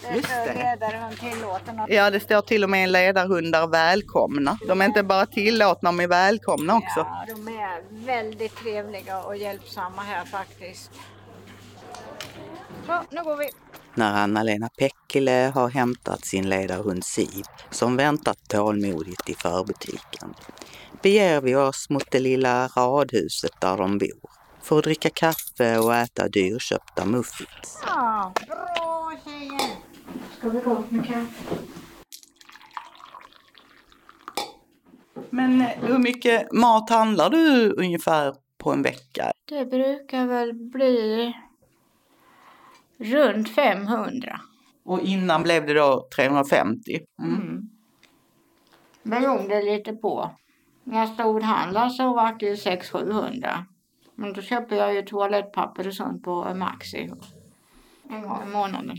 [0.01, 0.53] Det Just är det.
[0.53, 1.81] ledarhund tillåten.
[1.87, 4.57] Ja, det står till och med en ledarhundar välkomna.
[4.67, 6.99] De är inte bara tillåtna, de är välkomna också.
[6.99, 10.91] Ja, de är väldigt trevliga och hjälpsamma här faktiskt.
[12.85, 13.49] Så, nu går vi.
[13.93, 20.33] När Anna-Lena Pekkele har hämtat sin ledarhund Siv, som väntat tålmodigt i förbutiken,
[21.01, 24.29] beger vi oss mot det lilla radhuset där de bor
[24.61, 27.81] för att dricka kaffe och äta dyrköpta muffins.
[27.85, 29.88] Ja, bra tjejer!
[30.37, 31.55] Ska vi gå upp med kaffe?
[35.29, 39.31] Men hur mycket mat handlar du ungefär på en vecka?
[39.45, 41.33] Det brukar väl bli
[42.97, 44.41] runt 500.
[44.83, 46.99] Och innan blev det då 350?
[47.19, 47.69] Mm.
[49.03, 50.31] Beroende lite på.
[50.83, 53.63] När jag storhandlar så var det ju 600-700.
[54.15, 57.11] Men då köper jag ju toalettpapper och sånt på Maxi.
[58.09, 58.97] En gång i månaden.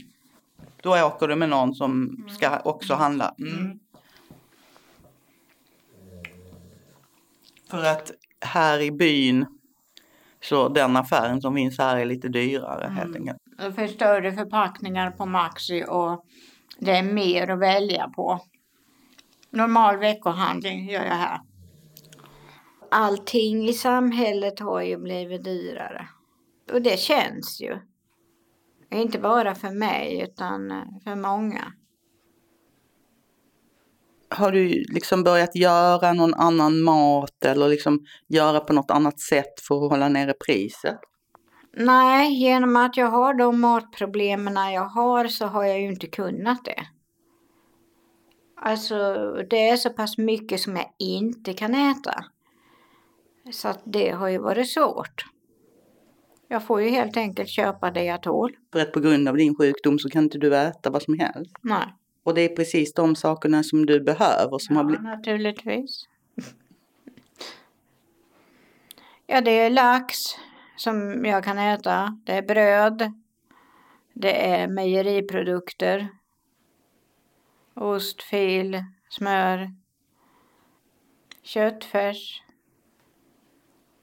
[0.83, 3.35] Då åker du med någon som ska också handla?
[3.39, 3.79] Mm.
[7.71, 9.47] För att här i byn
[10.43, 13.39] så den affären som finns här är lite dyrare helt enkelt.
[13.59, 16.25] Det finns större förpackningar på Maxi och
[16.79, 18.41] det är mer att välja på.
[19.51, 21.41] Normal veckohandling gör jag här.
[22.91, 26.09] Allting i samhället har ju blivit dyrare.
[26.73, 27.79] Och det känns ju.
[28.91, 31.73] Inte bara för mig utan för många.
[34.29, 39.61] Har du liksom börjat göra någon annan mat eller liksom göra på något annat sätt
[39.69, 40.99] för att hålla nere priset?
[41.77, 46.65] Nej, genom att jag har de matproblemen jag har så har jag ju inte kunnat
[46.65, 46.87] det.
[48.57, 48.95] Alltså
[49.51, 52.25] det är så pass mycket som jag inte kan äta.
[53.53, 55.25] Så att det har ju varit svårt.
[56.53, 58.57] Jag får ju helt enkelt köpa det jag tål.
[58.73, 61.57] För att på grund av din sjukdom så kan inte du äta vad som helst.
[61.61, 61.95] Nej.
[62.23, 65.05] Och det är precis de sakerna som du behöver som har Ja, blivit...
[65.05, 66.09] naturligtvis.
[69.27, 70.17] Ja, det är lax
[70.77, 72.19] som jag kan äta.
[72.25, 73.13] Det är bröd.
[74.13, 76.09] Det är mejeriprodukter.
[77.75, 79.75] Ost, fil, smör.
[81.43, 82.43] Köttfärs.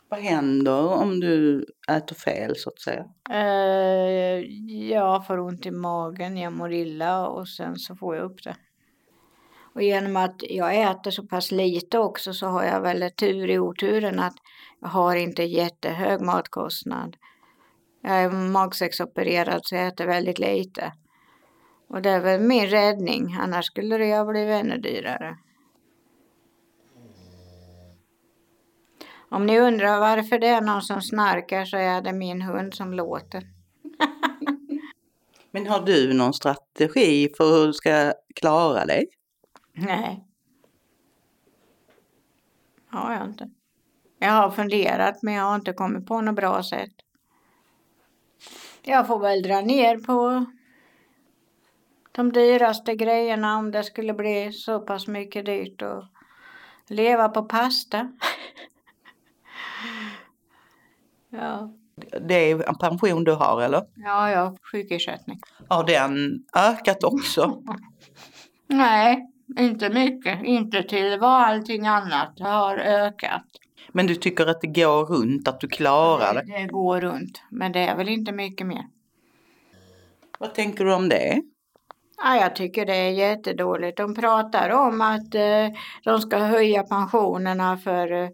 [0.10, 3.06] Vad händer om du äter fel så att säga?
[3.30, 4.40] Eh,
[4.90, 8.56] jag får ont i magen, jag mår illa och sen så får jag upp det.
[9.74, 13.60] Och genom att jag äter så pass lite också så har jag väl tur i
[13.60, 14.36] oturen att
[14.82, 17.18] jag har inte jättehög matkostnad.
[18.04, 20.94] Jag är magsäcksopererad så jag äter väldigt lite.
[21.90, 25.38] Och det är väl min räddning, annars skulle det ha blivit ännu dyrare.
[29.30, 32.94] Om ni undrar varför det är någon som snarkar så är det min hund som
[32.94, 33.44] låter.
[35.52, 39.06] Men har du någon strategi för hur du ska klara dig?
[39.74, 40.24] Nej.
[42.90, 43.50] Har jag inte.
[44.20, 46.94] Jag har funderat men jag har inte kommit på något bra sätt.
[48.82, 50.46] Jag får väl dra ner på
[52.12, 56.04] de dyraste grejerna om det skulle bli så pass mycket dyrt och
[56.88, 58.12] leva på pasta.
[61.30, 61.74] ja.
[62.22, 63.84] Det är en pension du har eller?
[63.96, 65.40] ja, jag har sjukersättning.
[65.68, 67.64] Har den ökat också?
[68.68, 69.28] Nej,
[69.60, 70.44] inte mycket.
[70.44, 73.44] Inte till vad allting annat har ökat.
[73.92, 76.42] Men du tycker att det går runt, att du klarar det?
[76.42, 78.84] Det går runt, men det är väl inte mycket mer.
[80.40, 81.42] Vad tänker du om det?
[82.24, 83.98] Ja, jag tycker det är jättedåligt.
[83.98, 85.68] De pratar om att eh,
[86.04, 88.30] de ska höja pensionerna för eh,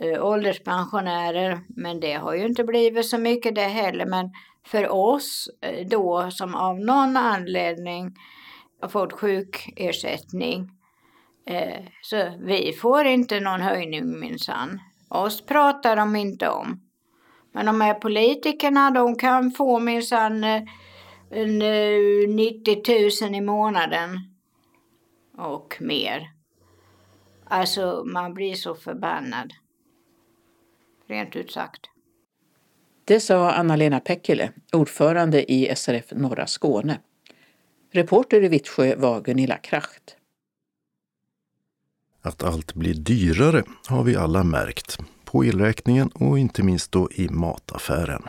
[0.00, 4.06] eh, ålderspensionärer, men det har ju inte blivit så mycket det heller.
[4.06, 4.30] Men
[4.66, 8.14] för oss eh, då som av någon anledning
[8.80, 10.70] har fått sjukersättning,
[11.46, 14.80] eh, så vi får inte någon höjning minsann.
[15.08, 16.80] Oss pratar de inte om.
[17.52, 20.62] Men de här politikerna, de kan få minsann eh,
[21.30, 24.18] en, eh, 90 000 i månaden
[25.38, 26.30] och mer.
[27.44, 29.52] Alltså, man blir så förbannad.
[31.08, 31.80] Rent ut sagt.
[33.04, 37.00] Det sa Anna-Lena Pekkele, ordförande i SRF Norra Skåne.
[37.92, 40.16] Reporter i Vittsjö var Gunilla Kracht.
[42.22, 44.98] Att allt blir dyrare har vi alla märkt.
[45.24, 48.22] På elräkningen och inte minst då i mataffären.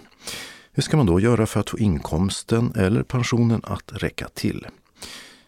[0.71, 4.67] Hur ska man då göra för att få inkomsten eller pensionen att räcka till?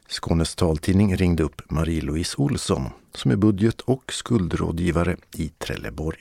[0.08, 6.20] Skånes taltidning ringde upp Marie-Louise Olsson som är budget och skuldrådgivare i Trelleborg.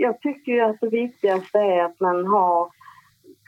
[0.00, 2.68] Jag tycker ju att det viktigaste är att man har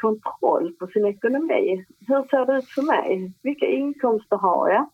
[0.01, 1.85] kontroll på sin ekonomi.
[2.09, 3.33] Hur ser det ut för mig?
[3.43, 4.91] Vilka inkomster har jag?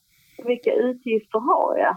[0.47, 1.97] Vilka utgifter har jag?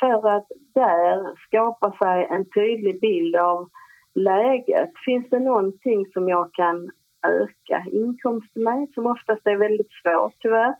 [0.00, 3.68] För att där skapa sig en tydlig bild av
[4.14, 4.90] läget.
[5.04, 6.90] Finns det någonting som jag kan
[7.26, 10.74] öka inkomsten med, som oftast är väldigt svårt tyvärr.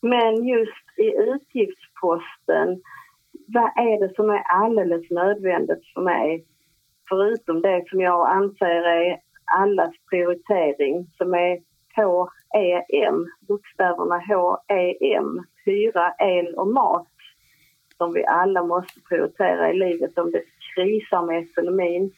[0.00, 2.82] Men just i utgiftsposten,
[3.46, 6.44] vad är det som är alldeles nödvändigt för mig?
[7.08, 9.20] Förutom det som jag anser är
[9.58, 11.58] allas prioritering som är
[11.96, 17.06] H-E-M, bokstäverna H-E-M, hyra, el och mat
[17.96, 20.42] som vi alla måste prioritera i livet om det
[20.74, 22.12] krisar med ekonomin.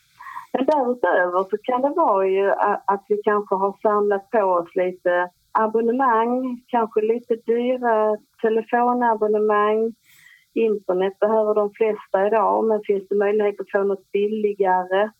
[0.52, 2.50] Men därutöver så kan det vara ju
[2.84, 9.94] att vi kanske har samlat på oss lite abonnemang, kanske lite dyra telefonabonnemang.
[10.54, 15.10] Internet behöver de flesta idag, men finns det möjlighet att få något billigare?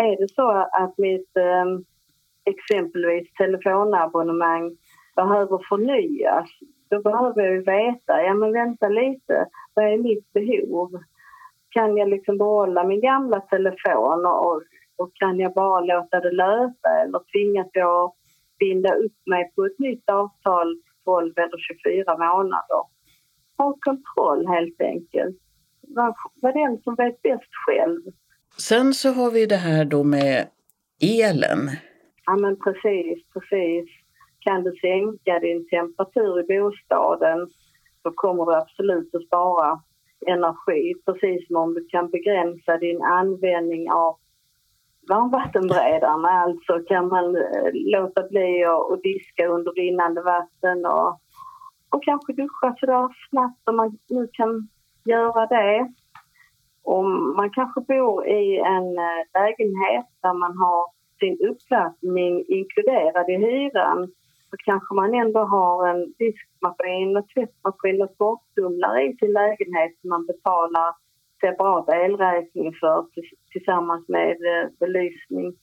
[0.00, 1.84] Är det så att mitt ehm,
[2.44, 4.76] exempelvis telefonabonnemang
[5.16, 6.48] behöver förnyas,
[6.90, 10.90] då behöver jag ju veta, ja men vänta lite, vad är mitt behov?
[11.70, 14.62] Kan jag liksom behålla min gamla telefon och,
[14.96, 18.12] och kan jag bara låta det löpa eller tvingas jag
[18.58, 22.99] binda upp mig på ett nytt avtal 12 eller 24 månader?
[23.60, 25.36] Ha kontroll helt enkelt.
[25.96, 28.00] Var, var den som vet bäst själv.
[28.58, 30.48] Sen så har vi det här då med
[31.00, 31.60] elen.
[32.26, 33.86] Ja men precis, precis.
[34.40, 37.38] Kan du sänka din temperatur i bostaden
[38.02, 39.80] så kommer du absolut att spara
[40.26, 40.94] energi.
[41.06, 44.16] Precis som om du kan begränsa din användning av
[45.08, 46.24] varmvattenberedaren.
[46.24, 51.20] Alltså kan man eh, låta bli att diska under rinnande vatten och
[51.90, 54.68] och kanske duscha sådär snabbt om man nu kan
[55.04, 55.92] göra det.
[56.82, 60.84] Om man kanske bor i en eh, lägenhet där man har
[61.20, 64.12] sin uppvärmning inkluderad i hyran
[64.50, 70.10] så kanske man ändå har en diskmaskin och tvättmaskin och torktumlare i sin lägenhet som
[70.10, 70.94] man betalar
[71.40, 73.06] separat elräkning för
[73.52, 75.54] tillsammans med eh, belysning.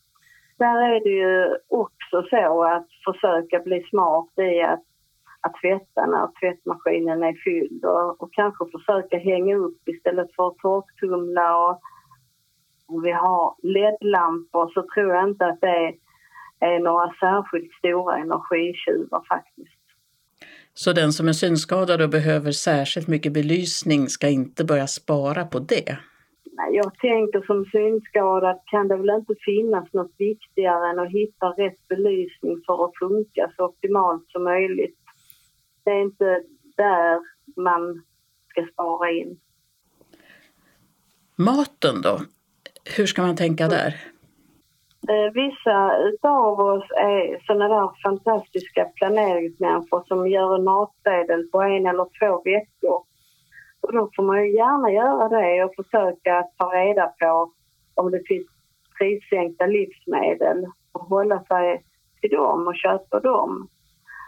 [0.57, 4.83] Där är det ju också så att försöka bli smart i att,
[5.41, 10.57] att tvätta när tvättmaskinen är fylld och, och kanske försöka hänga upp istället för att
[10.57, 11.57] torktumla.
[11.57, 11.81] Och,
[12.89, 15.93] om vi har LED-lampor så tror jag inte att det
[16.59, 19.81] är några särskilt stora energitjuvar faktiskt.
[20.73, 25.59] Så den som är synskadad och behöver särskilt mycket belysning ska inte börja spara på
[25.59, 25.97] det?
[26.57, 31.45] Nej, jag tänker som synskadad kan det väl inte finnas något viktigare än att hitta
[31.47, 34.97] rätt belysning för att funka så optimalt som möjligt.
[35.87, 36.41] Det är inte
[36.77, 37.19] där
[37.55, 38.03] man
[38.49, 39.39] ska spara in.
[41.35, 42.19] Maten då?
[42.97, 43.95] Hur ska man tänka där?
[45.09, 45.77] Eh, vissa
[46.29, 52.41] av oss är sådana där fantastiska planeringsmänniskor som gör en matsedel på en eller två
[52.43, 53.03] veckor.
[53.81, 57.51] Och då får man ju gärna göra det och försöka ta reda på
[57.95, 58.47] om det finns
[58.99, 61.83] prissänkta livsmedel och hålla sig
[62.21, 63.69] till dem och köpa dem.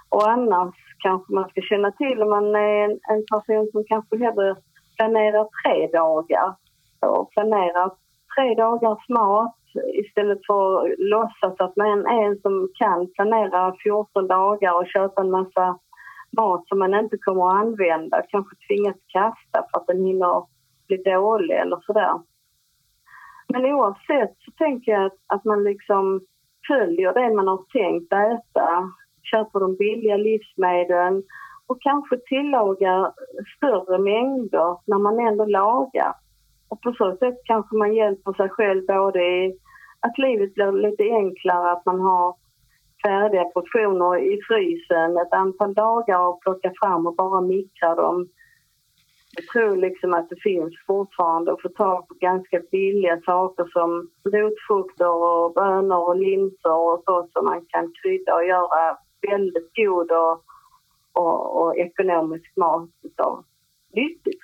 [0.09, 4.17] Och annars kanske man ska känna till om man är en, en person som kanske
[4.17, 4.55] hellre
[4.97, 6.55] planerar tre dagar.
[7.01, 7.91] Och planerar
[8.35, 9.55] tre dagars mat
[9.93, 15.21] istället för att låtsas att man är en som kan planera 14 dagar och köpa
[15.21, 15.79] en massa
[16.37, 20.43] mat som man inte kommer att använda, kanske tvingas kasta för att den hinner
[20.87, 22.13] bli dålig eller sådär.
[23.47, 26.21] Men oavsett så tänker jag att, att man liksom
[26.67, 28.91] följer det man har tänkt äta,
[29.31, 31.23] köper de billiga livsmedlen
[31.67, 33.13] och kanske tillagar
[33.57, 36.13] större mängder när man ändå lagar.
[36.69, 39.57] Och på så sätt kanske man hjälper sig själv både i
[39.99, 42.35] att livet blir lite enklare, att man har
[43.05, 48.27] färdiga portioner i frysen ett antal dagar och plocka fram och bara mikra dem.
[49.35, 54.09] Jag tror liksom att det finns fortfarande att få tag på ganska billiga saker som
[54.23, 60.11] rotfrukter och bönor och linser och så som man kan krydda och göra väldigt god
[60.11, 60.43] och,
[61.13, 63.45] och, och ekonomisk mat utav.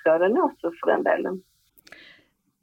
[0.04, 1.42] Den också för den delen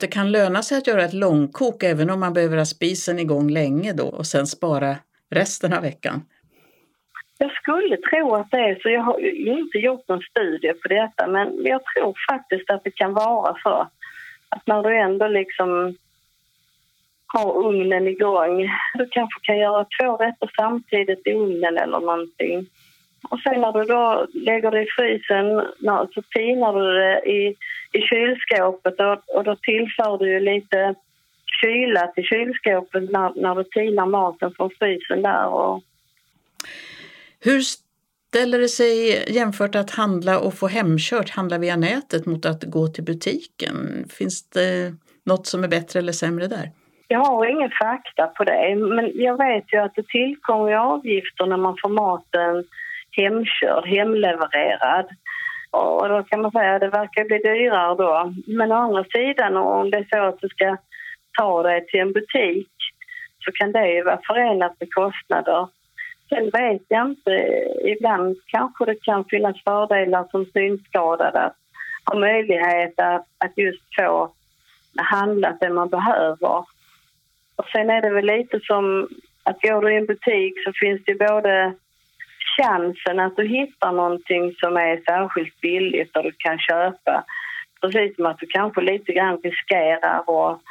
[0.04, 3.50] det kan löna sig att göra ett långkok även om man behöver ha spisen igång
[3.50, 4.96] länge då och sen spara
[5.30, 6.22] resten av veckan?
[7.38, 8.90] Jag skulle tro att det är så.
[8.90, 9.20] Jag har
[9.60, 13.90] inte gjort någon studie på detta men jag tror faktiskt att det kan vara så.
[14.50, 15.96] Att när du ändå liksom
[17.34, 22.66] har ugnen igång, du kanske kan göra två rätter samtidigt i ugnen eller någonting.
[23.30, 25.46] Och sen när du då lägger det i frysen
[26.14, 27.56] så tinar du det i
[27.94, 30.96] i kylskåpet och, och då tillför du ju lite
[31.62, 35.48] kyla till kylskåpet när, när du tinar maten från frysen där.
[35.48, 35.84] Och...
[37.40, 42.64] Hur ställer det sig jämfört att handla och få hemkört, handla via nätet mot att
[42.64, 44.06] gå till butiken?
[44.10, 44.94] Finns det
[45.26, 46.72] något som är bättre eller sämre där?
[47.14, 51.58] Jag har ingen fakta på det, men jag vet ju att det tillkommer avgifter när
[51.58, 52.64] man får maten
[53.12, 55.08] hemkörd, hemlevererad.
[55.72, 58.34] Och då kan man säga att det verkar bli dyrare då.
[58.48, 60.78] Men å andra sidan om det är så att du ska
[61.40, 62.72] ta dig till en butik
[63.46, 65.68] så kan det ju vara förenat med kostnader.
[66.30, 67.32] Sen vet jag inte,
[67.86, 71.56] ibland kanske det kan finnas fördelar som synskadad att
[72.06, 74.34] ha möjlighet att, att just få
[74.98, 76.73] handlat det man behöver.
[77.56, 79.08] Och sen är det väl lite som
[79.44, 81.74] att går du i en butik så finns det både
[82.58, 87.24] chansen att du hittar någonting som är särskilt billigt och du kan köpa.
[87.82, 90.62] Precis som att du kanske lite grann riskerar att,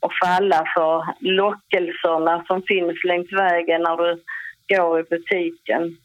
[0.00, 4.22] och falla för lockelserna som finns längs vägen när du
[4.68, 5.96] går i butiken.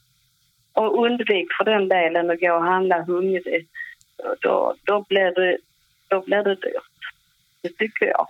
[0.74, 3.68] Och undvik för den delen att gå och handla hungrig.
[4.42, 5.58] Då, då, blir det,
[6.08, 7.02] då blir det dyrt.
[7.62, 8.28] Det tycker jag.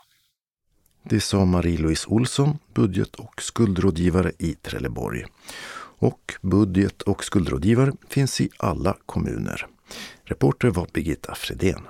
[1.09, 5.25] Det sa Marie-Louise Olsson, budget och skuldrådgivare i Trelleborg
[5.97, 9.67] och budget och skuldrådgivare finns i alla kommuner.
[10.23, 11.81] Reporter var Birgitta Fredén.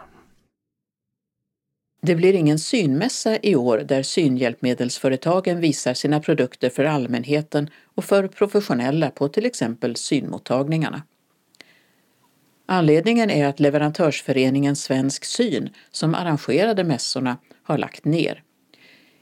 [2.01, 8.27] Det blir ingen synmässa i år där synhjälpmedelsföretagen visar sina produkter för allmänheten och för
[8.27, 11.03] professionella på till exempel synmottagningarna.
[12.65, 18.44] Anledningen är att leverantörsföreningen Svensk Syn, som arrangerade mässorna, har lagt ner.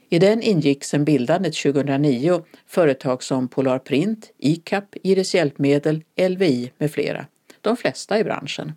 [0.08, 6.90] I den ingick sedan bildandet 2009 företag som Polar Print, ICAP, Iris Hjälpmedel, LVI med
[6.90, 7.26] flera.
[7.60, 8.72] de flesta i branschen.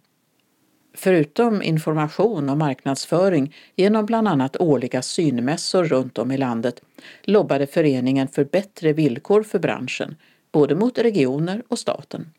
[0.94, 6.82] Förutom information och marknadsföring genom bland annat årliga synmässor runt om i landet
[7.24, 10.16] lobbade föreningen för bättre villkor för branschen,
[10.52, 12.34] både mot regioner och staten.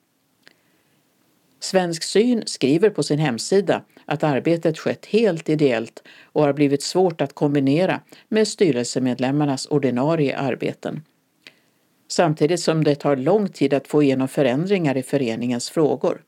[1.61, 7.21] Svensk Syn skriver på sin hemsida att arbetet skett helt ideellt och har blivit svårt
[7.21, 11.03] att kombinera med styrelsemedlemmarnas ordinarie arbeten.
[12.09, 16.23] Samtidigt som det tar lång tid att få igenom förändringar i föreningens frågor.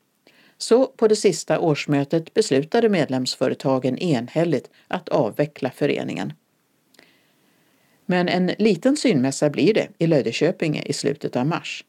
[0.57, 6.33] Så på det sista årsmötet beslutade medlemsföretagen enhälligt att avveckla föreningen.
[8.05, 11.83] Men en liten synmässa blir det i Löddeköpinge i slutet av mars.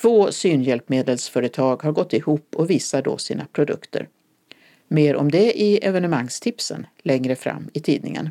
[0.00, 4.08] Två synhjälpmedelsföretag har gått ihop och visar då sina produkter.
[4.88, 8.30] Mer om det i evenemangstipsen längre fram i tidningen.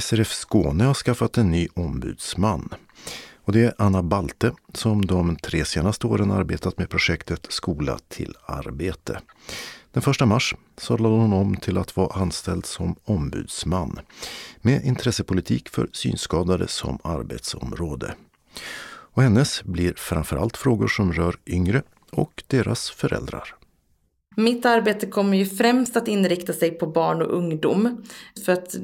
[0.00, 2.74] SRF Skåne har skaffat en ny ombudsman.
[3.34, 8.34] Och det är Anna Balte som de tre senaste åren arbetat med projektet Skola till
[8.46, 9.20] arbete.
[9.92, 14.00] Den 1 mars sadlade hon om till att vara anställd som ombudsman
[14.60, 18.14] med intressepolitik för synskadade som arbetsområde.
[19.14, 23.54] Och hennes blir framförallt frågor som rör yngre och deras föräldrar.
[24.36, 28.04] Mitt arbete kommer ju främst att inrikta sig på barn och ungdom.
[28.44, 28.74] För att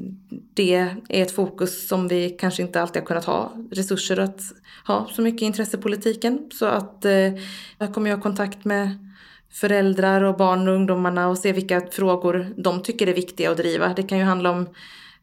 [0.53, 4.41] det är ett fokus som vi kanske inte alltid har kunnat ha resurser att
[4.87, 6.49] ha så mycket i intressepolitiken.
[6.53, 7.33] Så att eh,
[7.77, 9.13] jag kommer jag ha kontakt med
[9.51, 13.93] föräldrar och barn och ungdomarna och se vilka frågor de tycker är viktiga att driva.
[13.93, 14.69] Det kan ju handla om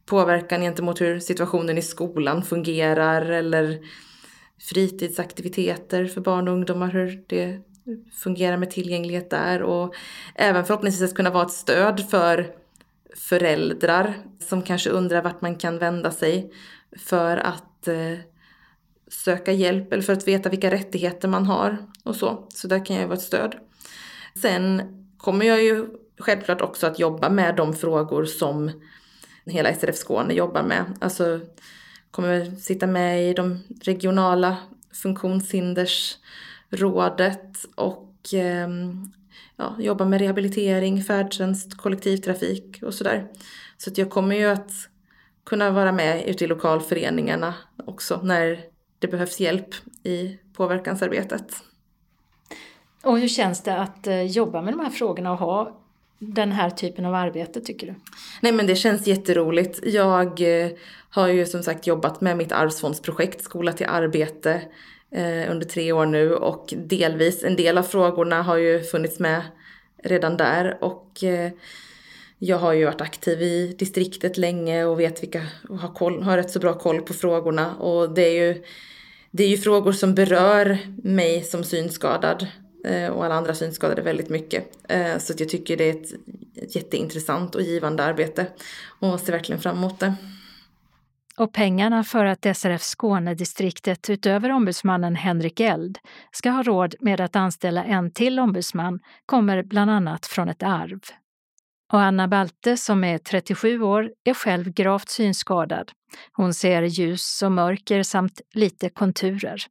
[0.07, 3.79] påverkan gentemot hur situationen i skolan fungerar eller
[4.59, 7.61] fritidsaktiviteter för barn och ungdomar, hur det
[8.13, 9.95] fungerar med tillgänglighet där och
[10.35, 12.55] även förhoppningsvis kunna vara ett stöd för
[13.17, 16.53] föräldrar som kanske undrar vart man kan vända sig
[16.97, 18.19] för att eh,
[19.09, 22.47] söka hjälp eller för att veta vilka rättigheter man har och så.
[22.55, 23.55] Så där kan jag vara ett stöd.
[24.43, 24.83] Sen
[25.17, 25.87] kommer jag ju
[26.19, 28.71] självklart också att jobba med de frågor som
[29.47, 30.85] hela SRF Skåne jobbar med.
[31.01, 31.41] Alltså
[32.11, 34.57] kommer sitta med i de regionala
[34.93, 38.69] funktionshindersrådet och eh,
[39.57, 43.27] ja, jobba med rehabilitering, färdtjänst, kollektivtrafik och sådär.
[43.77, 44.71] Så att jag kommer ju att
[45.45, 47.55] kunna vara med ute i lokalföreningarna
[47.87, 48.61] också när
[48.99, 51.63] det behövs hjälp i påverkansarbetet.
[53.03, 55.78] Och hur känns det att eh, jobba med de här frågorna och ha
[56.19, 57.95] den här typen av arbete tycker du?
[58.41, 59.81] Nej men det känns jätteroligt.
[59.83, 60.71] Jag eh,
[61.11, 64.63] har ju som sagt jobbat med mitt arvsfondsprojekt Skola till arbete
[65.11, 69.43] eh, under tre år nu och delvis, en del av frågorna har ju funnits med
[70.05, 71.51] redan där och eh,
[72.39, 76.37] jag har ju varit aktiv i distriktet länge och vet vilka, och har, koll, har
[76.37, 78.63] rätt så bra koll på frågorna och det är ju
[79.31, 82.47] det är ju frågor som berör mig som synskadad
[82.89, 84.65] Eh, och alla andra synskadade väldigt mycket.
[84.89, 88.47] Eh, så jag tycker det är ett jätteintressant och givande arbete
[89.01, 90.15] och ser verkligen fram emot det.
[91.37, 95.99] Och pengarna för att SRF Skånedistriktet utöver ombudsmannen Henrik Eld
[96.33, 101.01] ska ha råd med att anställa en till ombudsman kommer bland annat från ett arv.
[101.93, 105.93] Och Anna Balte, som är 37 år, är själv gravt synskadad.
[106.33, 109.67] Hon ser ljus och mörker samt lite konturer.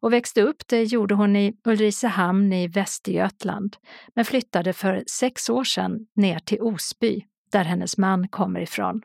[0.00, 3.76] Och växte upp det gjorde hon i Ulricehamn i Västergötland,
[4.14, 9.02] men flyttade för sex år sedan ner till Osby, där hennes man kommer ifrån.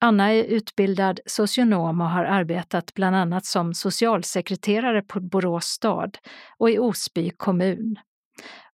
[0.00, 6.18] Anna är utbildad socionom och har arbetat bland annat som socialsekreterare på Borås stad
[6.58, 7.98] och i Osby kommun.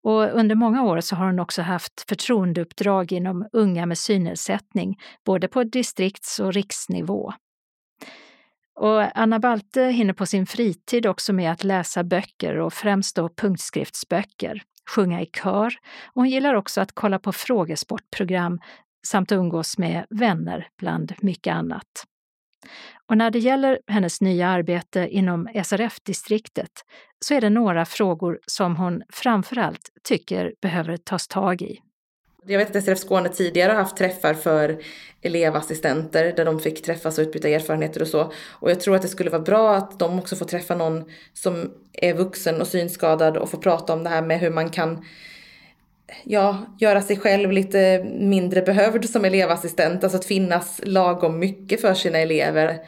[0.03, 5.49] Och under många år så har hon också haft förtroendeuppdrag inom unga med synnedsättning, både
[5.49, 7.33] på distrikts och riksnivå.
[8.75, 13.29] Och Anna Balte hinner på sin fritid också med att läsa böcker och främst då
[13.29, 15.67] punktskriftsböcker, sjunga i kör
[16.05, 18.61] och hon gillar också att kolla på frågesportprogram
[19.07, 22.05] samt umgås med vänner bland mycket annat.
[23.07, 26.71] Och när det gäller hennes nya arbete inom SRF-distriktet
[27.25, 31.81] så är det några frågor som hon framförallt tycker behöver tas tag i.
[32.47, 34.79] Jag vet att SRF Skåne tidigare har haft träffar för
[35.23, 38.33] elevassistenter där de fick träffas och utbyta erfarenheter och så.
[38.49, 41.71] Och jag tror att det skulle vara bra att de också får träffa någon som
[41.93, 45.05] är vuxen och synskadad och få prata om det här med hur man kan
[46.25, 50.05] ja, göra sig själv lite mindre behövd som elevassistent.
[50.05, 52.79] Alltså att finnas lagom mycket för sina elever.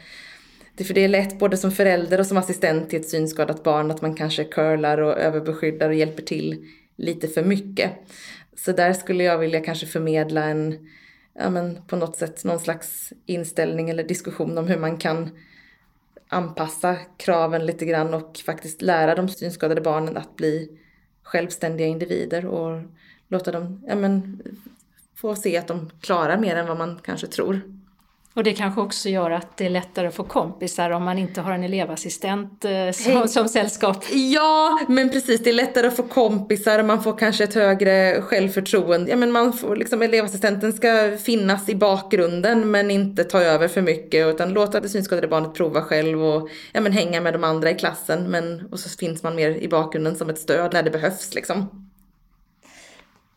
[0.75, 3.91] Det, för det är lätt både som förälder och som assistent till ett synskadat barn
[3.91, 6.65] att man kanske curlar och överbeskyddar och hjälper till
[6.97, 7.91] lite för mycket.
[8.59, 10.89] Så där skulle jag vilja kanske förmedla en,
[11.33, 15.29] ja men på något sätt någon slags inställning eller diskussion om hur man kan
[16.27, 20.79] anpassa kraven lite grann och faktiskt lära de synskadade barnen att bli
[21.23, 22.81] självständiga individer och
[23.27, 24.41] låta dem ja, men,
[25.15, 27.61] få se att de klarar mer än vad man kanske tror.
[28.37, 31.41] Och det kanske också gör att det är lättare att få kompisar om man inte
[31.41, 34.05] har en elevassistent eh, som, som sällskap.
[34.11, 35.43] Ja, men precis.
[35.43, 39.11] Det är lättare att få kompisar och man får kanske ett högre självförtroende.
[39.11, 43.81] Ja, men man får liksom, elevassistenten ska finnas i bakgrunden men inte ta över för
[43.81, 47.69] mycket utan låta det synskadade barnet prova själv och ja, men hänga med de andra
[47.71, 48.31] i klassen.
[48.31, 51.87] Men, och så finns man mer i bakgrunden som ett stöd när det behövs liksom.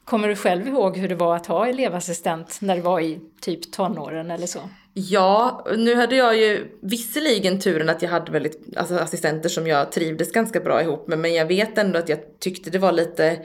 [0.05, 3.73] Kommer du själv ihåg hur det var att ha elevassistent när du var i typ
[3.73, 4.61] tonåren eller så?
[4.95, 9.93] Ja, nu hade jag ju visserligen turen att jag hade väldigt, alltså assistenter som jag
[9.93, 11.19] trivdes ganska bra ihop med.
[11.19, 13.39] Men jag vet ändå att jag tyckte det var lite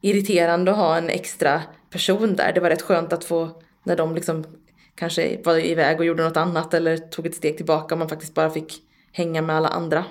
[0.00, 2.52] irriterande att ha en extra person där.
[2.52, 4.44] Det var rätt skönt att få, när de liksom
[4.94, 8.34] kanske var iväg och gjorde något annat eller tog ett steg tillbaka och man faktiskt
[8.34, 8.82] bara fick
[9.12, 10.04] hänga med alla andra.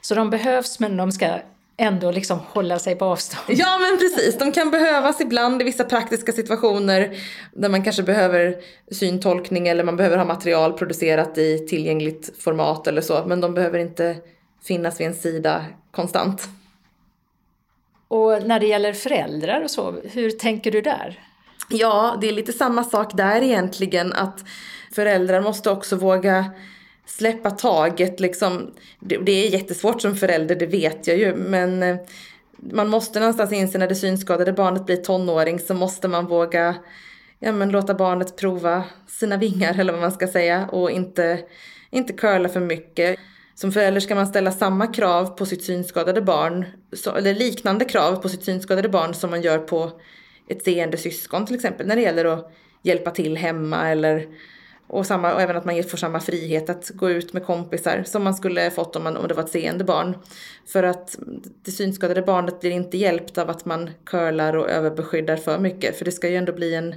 [0.00, 1.38] Så de behövs men de ska
[1.80, 3.58] ändå liksom hålla sig på avstånd.
[3.58, 7.16] Ja men precis, de kan behövas ibland i vissa praktiska situationer
[7.52, 8.56] där man kanske behöver
[8.90, 13.24] syntolkning eller man behöver ha material producerat i tillgängligt format eller så.
[13.26, 14.16] Men de behöver inte
[14.62, 16.48] finnas vid en sida konstant.
[18.08, 21.18] Och när det gäller föräldrar och så, hur tänker du där?
[21.70, 24.44] Ja, det är lite samma sak där egentligen att
[24.92, 26.44] föräldrar måste också våga
[27.10, 28.70] släppa taget liksom.
[29.00, 31.96] Det, det är jättesvårt som förälder, det vet jag ju, men eh,
[32.72, 36.74] man måste någonstans inse när det synskadade barnet blir tonåring så måste man våga
[37.38, 41.40] ja, men låta barnet prova sina vingar eller vad man ska säga och inte,
[41.90, 43.18] inte curla för mycket.
[43.54, 46.66] Som förälder ska man ställa samma krav på sitt synskadade barn,
[47.16, 50.00] eller liknande krav på sitt synskadade barn som man gör på
[50.48, 52.52] ett seende syskon till exempel när det gäller att
[52.82, 54.26] hjälpa till hemma eller
[54.92, 58.24] och, samma, och även att man får samma frihet att gå ut med kompisar som
[58.24, 60.16] man skulle fått om, man, om det var ett seende barn.
[60.66, 61.18] För att
[61.64, 65.98] det synskadade barnet blir inte hjälpt av att man curlar och överbeskyddar för mycket.
[65.98, 66.94] För det ska ju ändå bli en,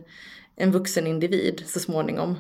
[0.56, 2.36] en vuxen individ så småningom.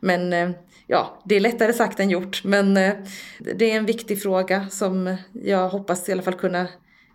[0.00, 0.50] Men eh,
[0.86, 2.44] ja, det är lättare sagt än gjort.
[2.44, 2.94] Men eh,
[3.38, 6.66] det är en viktig fråga som jag hoppas i alla fall kunna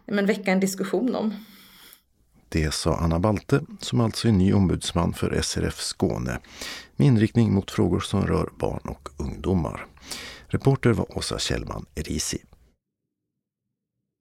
[0.05, 1.33] men, väcka en diskussion om.
[2.49, 6.39] Det sa Anna Balte, som alltså är ny ombudsman för SRF Skåne
[6.95, 9.85] med inriktning mot frågor som rör barn och ungdomar.
[10.47, 12.37] Reporter var Åsa Kjellman Erisi.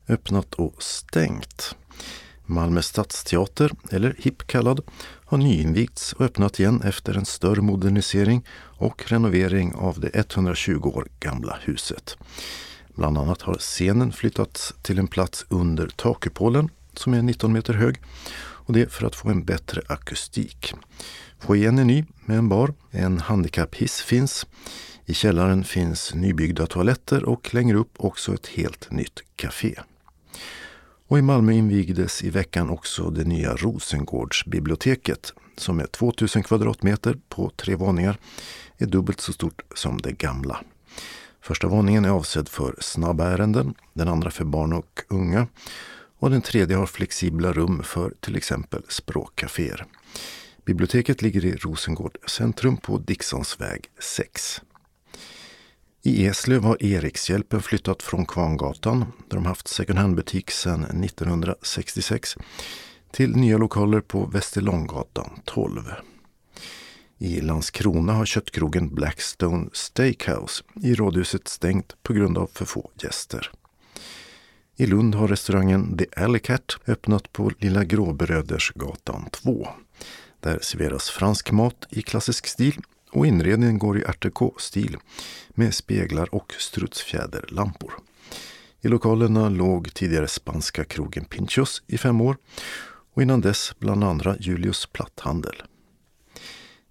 [0.09, 1.77] Öppnat och stängt.
[2.47, 4.81] Malmö stadsteater, eller HIP kallad,
[5.25, 11.09] har nyinvigts och öppnat igen efter en större modernisering och renovering av det 120 år
[11.21, 12.17] gamla huset.
[12.95, 18.01] Bland annat har scenen flyttats till en plats under takkupolen som är 19 meter hög
[18.35, 20.75] och det för att få en bättre akustik.
[21.43, 22.75] Foajén är ny med en bar.
[22.91, 24.47] En handikapphiss finns.
[25.07, 29.75] I källaren finns nybyggda toaletter och längre upp också ett helt nytt café.
[31.09, 37.51] Och i Malmö invigdes i veckan också det nya Rosengårdsbiblioteket som är 2000 kvadratmeter på
[37.57, 38.19] tre våningar
[38.79, 40.61] är dubbelt så stort som det gamla.
[41.41, 45.47] Första våningen är avsedd för snabba ärenden, den andra för barn och unga
[46.19, 49.87] och den tredje har flexibla rum för till exempel språkcaféer.
[50.65, 54.63] Biblioteket ligger i Rosengård centrum på Dicksonsväg 6.
[56.03, 58.99] I Eslöv har Erikshjälpen flyttat från Kvarngatan,
[59.29, 62.37] där de haft second hand-butik sedan 1966,
[63.11, 65.91] till nya lokaler på Västerlånggatan 12.
[67.19, 73.51] I Landskrona har köttkrogen Blackstone Steakhouse i rådhuset stängt på grund av för få gäster.
[74.77, 79.69] I Lund har restaurangen The Alley Cat öppnat på Lilla Gråbrödersgatan 2.
[80.43, 82.81] Där serveras fransk mat i klassisk stil
[83.11, 84.97] och inredningen går i art déco-stil
[85.49, 87.93] med speglar och strutsfjäderlampor.
[88.81, 92.37] I lokalerna låg tidigare spanska krogen Pinchos i fem år
[93.15, 95.63] och innan dess bland andra Julius Platthandel.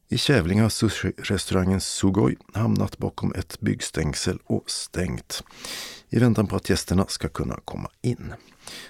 [0.10, 5.44] I Kävlinge har sushi-restaurangen Sugoi hamnat bakom ett byggstängsel och stängt
[6.10, 8.34] i väntan på att gästerna ska kunna komma in.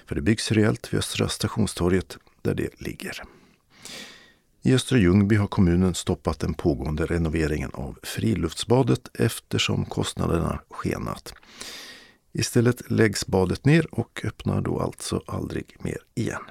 [0.06, 3.22] För det byggs rejält vid Östra stationstorget där det ligger.
[4.64, 11.34] I Östra Ljungby har kommunen stoppat den pågående renoveringen av friluftsbadet eftersom kostnaderna skenat.
[12.32, 16.42] Istället läggs badet ner och öppnar då alltså aldrig mer igen.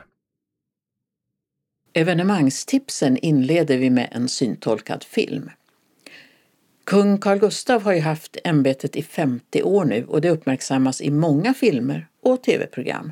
[1.94, 5.50] Evenemangstipsen inleder vi med en syntolkad film.
[6.84, 11.12] Kung Carl Gustaf har ju haft ämbetet i 50 år nu och det uppmärksammas i
[11.12, 13.12] många filmer och tv-program.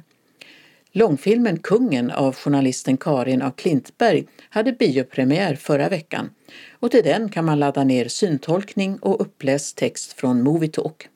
[0.99, 6.29] Långfilmen Kungen av journalisten Karin af Klintberg hade biopremiär förra veckan
[6.71, 11.07] och till den kan man ladda ner syntolkning och uppläst text från Movietalk.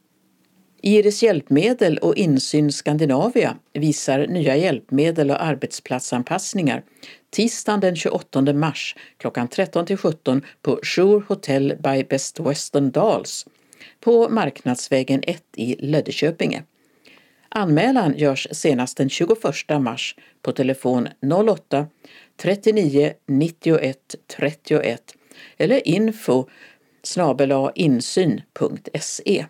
[0.82, 6.84] Iris hjälpmedel och Insyn Skandinavia visar nya hjälpmedel och arbetsplatsanpassningar
[7.30, 13.46] tisdagen den 28 mars klockan 13-17 på Jour Hotel by Best Western Dals
[14.00, 16.64] på Marknadsvägen 1 i Löddeköpinge.
[17.56, 19.38] Anmälan görs senast den 21
[19.80, 21.08] mars på telefon
[21.48, 21.88] 08
[22.38, 25.02] 39 91 31
[25.58, 26.46] eller info
[27.76, 29.46] insyn.se.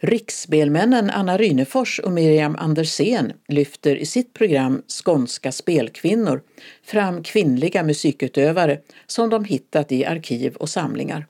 [0.00, 6.42] Riksspelmännen Anna Rynefors och Miriam Andersén lyfter i sitt program Skånska spelkvinnor
[6.82, 11.26] fram kvinnliga musikutövare som de hittat i arkiv och samlingar.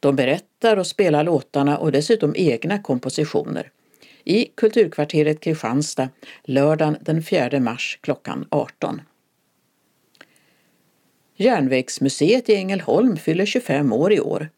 [0.00, 3.70] De berättar och spelar låtarna och dessutom egna kompositioner.
[4.24, 6.08] I Kulturkvarteret Kristianstad
[6.44, 9.00] lördagen den 4 mars klockan 18.
[11.36, 14.48] Järnvägsmuseet i Ängelholm fyller 25 år i år.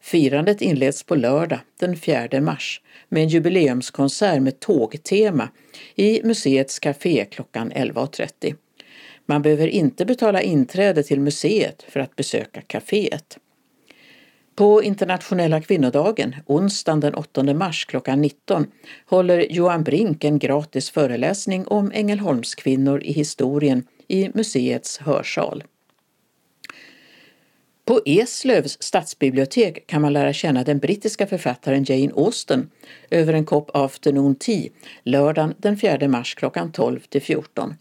[0.00, 5.48] Firandet inleds på lördag den 4 mars med en jubileumskonsert med tågtema
[5.94, 8.56] i museets café klockan 11.30.
[9.26, 13.38] Man behöver inte betala inträde till museet för att besöka kaféet.
[14.56, 18.66] På internationella kvinnodagen, onsdagen den 8 mars klockan 19,
[19.06, 25.64] håller Johan Brink en gratis föreläsning om Ängelholmskvinnor i historien i museets hörsal.
[27.84, 32.70] På Eslövs stadsbibliotek kan man lära känna den brittiska författaren Jane Austen
[33.10, 34.70] över en kopp afternoon tea
[35.02, 37.74] lördagen den 4 mars klockan 12 till 14.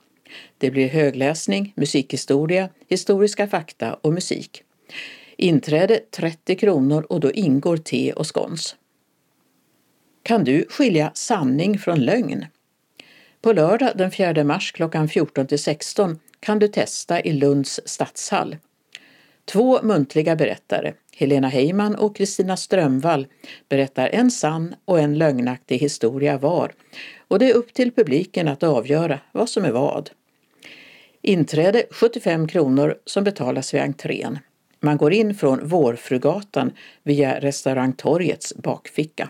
[0.57, 4.63] Det blir högläsning, musikhistoria, historiska fakta och musik.
[5.37, 8.75] Inträde 30 kronor och då ingår te och skons.
[10.23, 12.45] Kan du skilja sanning från lögn?
[13.41, 18.57] På lördag den 4 mars klockan 14 till 16 kan du testa i Lunds stadshall.
[19.45, 23.27] Två muntliga berättare, Helena Heyman och Kristina Strömvall,
[23.69, 26.71] berättar en sann och en lögnaktig historia var
[27.27, 30.09] och det är upp till publiken att avgöra vad som är vad.
[31.21, 34.39] Inträde 75 kronor som betalas vid entrén.
[34.85, 36.71] Man går in från Vårfrugatan
[37.03, 39.29] via restaurangtorgets bakficka.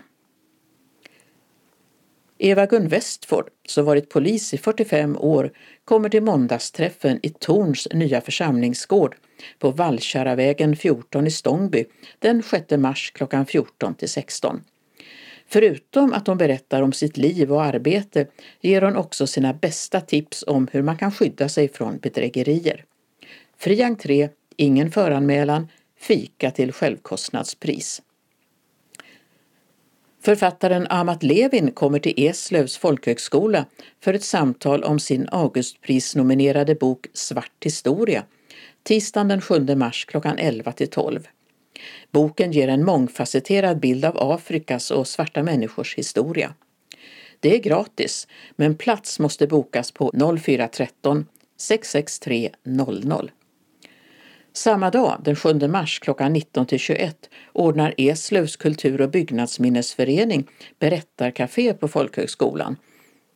[2.38, 5.52] Eva-Gun Westford, som varit polis i 45 år,
[5.84, 9.16] kommer till måndagsträffen i Torns nya församlingsgård
[9.58, 11.84] på Vallkärravägen 14 i Stångby
[12.18, 14.60] den 6 mars klockan 14 till 16.
[15.48, 18.26] Förutom att hon berättar om sitt liv och arbete
[18.60, 22.84] ger hon också sina bästa tips om hur man kan skydda sig från bedrägerier.
[23.58, 28.02] Fri entré, ingen föranmälan, fika till självkostnadspris.
[30.22, 33.66] Författaren Amat Levin kommer till Eslövs folkhögskola
[34.00, 38.24] för ett samtal om sin Augustprisnominerade bok Svart historia
[38.84, 41.28] tisdagen den 7 mars klockan 11 till 12.
[42.10, 46.54] Boken ger en mångfacetterad bild av Afrikas och svarta människors historia.
[47.40, 51.26] Det är gratis, men plats måste bokas på 0413
[51.56, 53.30] 663 00.
[54.56, 60.48] Samma dag, den 7 mars klockan 19 till 21, ordnar Eslövs kultur och byggnadsminnesförening
[60.78, 62.76] berättarkafé på folkhögskolan.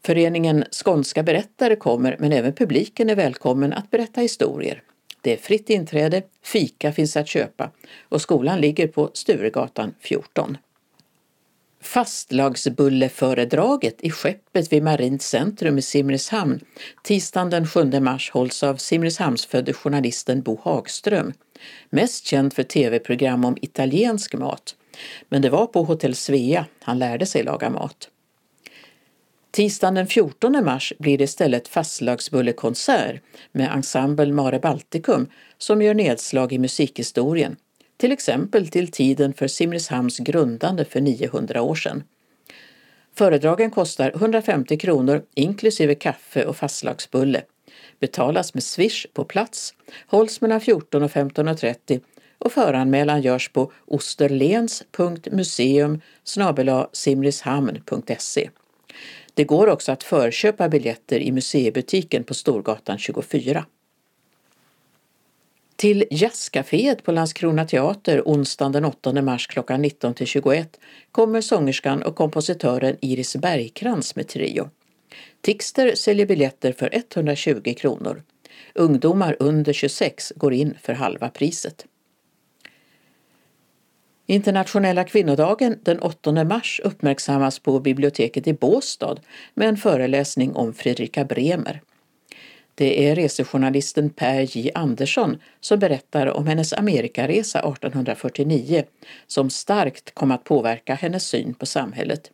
[0.05, 4.83] Föreningen Skånska berättare kommer, men även publiken är välkommen att berätta historier.
[5.21, 7.71] Det är fritt inträde, fika finns att köpa
[8.09, 10.57] och skolan ligger på Sturegatan 14.
[11.81, 16.61] Fastlagsbulleföredraget i skeppet vid Marint centrum i Simrishamn
[17.03, 21.33] tisdagen den 7 mars hålls av Simrishamnsfödde journalisten Bo Hagström,
[21.91, 24.77] mest känd för tv-program om italiensk mat.
[25.29, 28.09] Men det var på Hotell Svea han lärde sig laga mat.
[29.51, 33.23] Tisdagen den 14 mars blir det istället fastlagsbullekonsert
[33.53, 37.57] med ensemble Mare Balticum som gör nedslag i musikhistorien
[37.99, 42.03] till exempel till tiden för Simrishamns grundande för 900 år sedan.
[43.15, 47.43] Föredragen kostar 150 kronor inklusive kaffe och fastlagsbulle.
[48.01, 49.75] Betalas med swish på plats,
[50.07, 52.01] hålls mellan 14 och 15.30
[52.39, 56.01] och föranmälan görs på osterlens.museum
[56.93, 58.51] simrishamn.se.
[59.35, 63.65] Det går också att förköpa biljetter i museibutiken på Storgatan 24.
[65.79, 70.81] Till Jazzcaféet på Landskrona teater onsdagen den 8 mars klockan 19 till 21
[71.13, 74.71] kommer sångerskan och kompositören Iris Bergkrans med trio.
[75.41, 78.23] Tixter säljer biljetter för 120 kronor.
[78.75, 81.87] Ungdomar under 26 går in för halva priset.
[84.27, 89.17] Internationella kvinnodagen den 8 mars uppmärksammas på biblioteket i Båstad
[89.55, 91.81] med en föreläsning om Fredrika Bremer.
[92.79, 98.85] Det är resejournalisten Per J Andersson som berättar om hennes Amerikaresa 1849
[99.27, 102.31] som starkt kom att påverka hennes syn på samhället.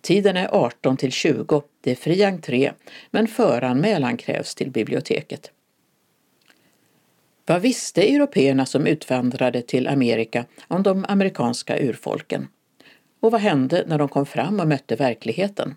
[0.00, 2.72] Tiden är 18 till 20, det är fri entré,
[3.10, 5.50] men föranmälan krävs till biblioteket.
[7.46, 12.48] Vad visste européerna som utvandrade till Amerika om de amerikanska urfolken?
[13.20, 15.74] Och vad hände när de kom fram och mötte verkligheten?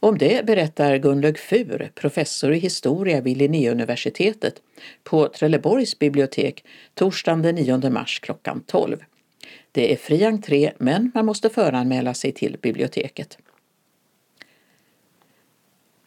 [0.00, 4.62] Om det berättar Gunlög Fur, professor i historia vid Linnéuniversitetet,
[5.04, 8.96] på Trelleborgs bibliotek torsdagen den 9 mars klockan 12.
[9.72, 13.38] Det är fri entré men man måste föranmäla sig till biblioteket.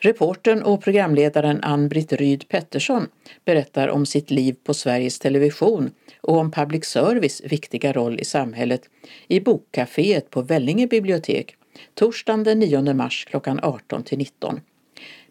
[0.02, 3.08] Reportern och programledaren Ann-Britt Ryd Pettersson
[3.46, 8.82] berättar om sitt liv på Sveriges Television och om public service viktiga roll i samhället
[9.28, 11.56] i Bokcaféet på Vellinge bibliotek
[11.94, 14.62] torsdagen den 9 mars klockan 18 till 19.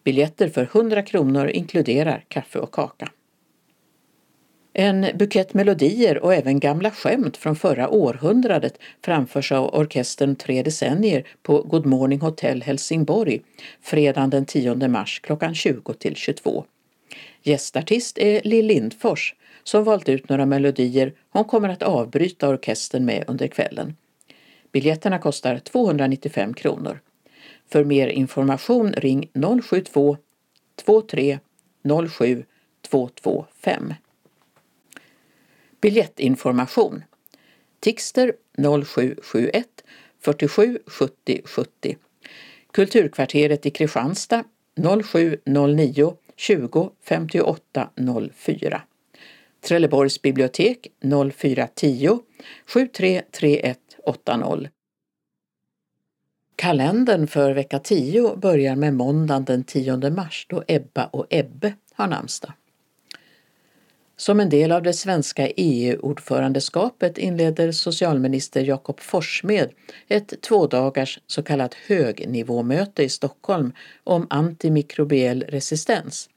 [0.05, 3.09] Biljetter för 100 kronor inkluderar kaffe och kaka.
[4.72, 11.28] En bukett melodier och även gamla skämt från förra århundradet framförs av orkestern Tre decennier
[11.42, 13.40] på Good Morning Hotel Helsingborg
[13.80, 16.64] fredagen den 10 mars klockan 20 till 22.
[17.42, 23.24] Gästartist är Lill Lindfors som valt ut några melodier hon kommer att avbryta orkestern med
[23.26, 23.96] under kvällen.
[24.73, 27.01] Biljetterna kostar 295 kronor.
[27.69, 29.31] För mer information ring
[29.62, 30.16] 072
[30.87, 31.39] 23
[32.09, 32.45] 07
[32.91, 33.95] 225.
[35.81, 37.05] Biljettinformation
[37.81, 39.66] Tixter 0771
[40.21, 41.97] 47 70 70
[42.71, 44.45] Kulturkvarteret i Kristianstad
[45.03, 47.91] 0709 20 58
[48.35, 48.83] 04
[49.61, 52.19] Trelleborgs bibliotek 0410
[54.13, 54.71] 733180
[56.57, 62.07] Kalendern för vecka 10 börjar med måndagen den 10 mars då Ebba och Ebbe har
[62.07, 62.53] namnsdag.
[64.17, 69.71] Som en del av det svenska EU-ordförandeskapet inleder socialminister Jakob Forssmed
[70.09, 73.73] ett tvådagars så kallat högnivåmöte i Stockholm
[74.05, 76.29] om antimikrobiell resistens.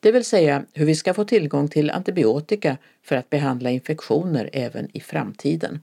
[0.00, 4.88] Det vill säga hur vi ska få tillgång till antibiotika för att behandla infektioner även
[4.96, 5.80] i framtiden.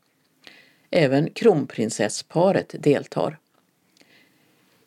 [0.91, 3.37] Även kronprinsessparet deltar.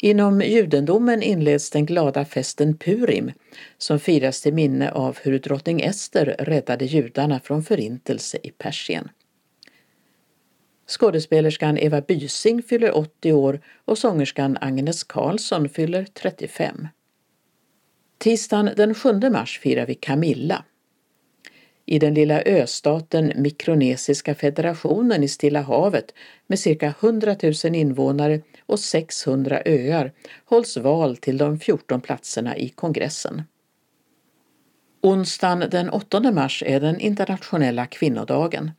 [0.03, 3.33] Inom judendomen inleds den glada festen Purim
[3.79, 9.09] som firas till minne av hur drottning Ester räddade judarna från förintelse i Persien.
[10.87, 16.89] Skådespelerskan Eva Bysing fyller 80 år och sångerskan Agnes Karlsson fyller 35.
[18.19, 20.65] Tisdagen den 7 mars firar vi Camilla.
[21.91, 26.14] I den lilla östaten Mikronesiska federationen i Stilla havet
[26.47, 30.12] med cirka 100 000 invånare och 600 öar
[30.45, 33.43] hålls val till de 14 platserna i kongressen.
[35.03, 38.70] Onsdagen den 8 mars är den internationella kvinnodagen.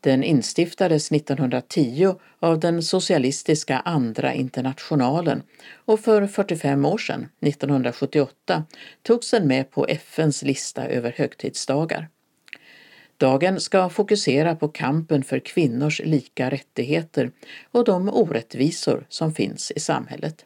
[0.00, 5.42] Den instiftades 1910 av den socialistiska Andra internationalen
[5.84, 8.64] och för 45 år sedan, 1978,
[9.02, 12.08] togs den med på FNs lista över högtidsdagar.
[13.16, 17.30] Dagen ska fokusera på kampen för kvinnors lika rättigheter
[17.70, 20.44] och de orättvisor som finns i samhället.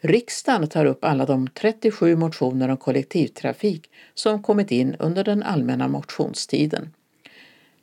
[0.00, 5.88] Riksdagen tar upp alla de 37 motioner om kollektivtrafik som kommit in under den allmänna
[5.88, 6.94] motionstiden.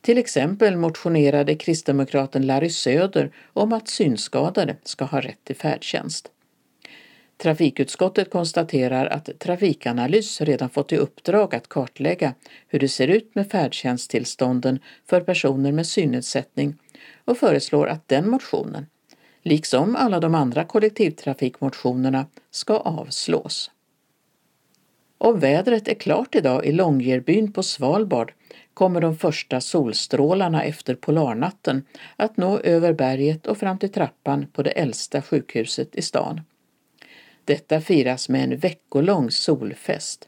[0.02, 6.32] Till exempel motionerade kristdemokraten Larry Söder om att synskadade ska ha rätt till färdtjänst.
[7.42, 12.34] Trafikutskottet konstaterar att Trafikanalys redan fått i uppdrag att kartlägga
[12.68, 16.76] hur det ser ut med färdtjänsttillstånden för personer med synnedsättning
[17.26, 18.86] och föreslår att den motionen,
[19.42, 23.72] liksom alla de andra kollektivtrafikmotionerna, ska avslås.
[25.18, 28.34] Om vädret är klart idag i Longyearbyen på Svalbard
[28.74, 31.86] kommer de första solstrålarna efter polarnatten
[32.16, 36.42] att nå över berget och fram till trappan på det äldsta sjukhuset i stan.
[37.46, 40.28] Detta firas med en veckolång solfest,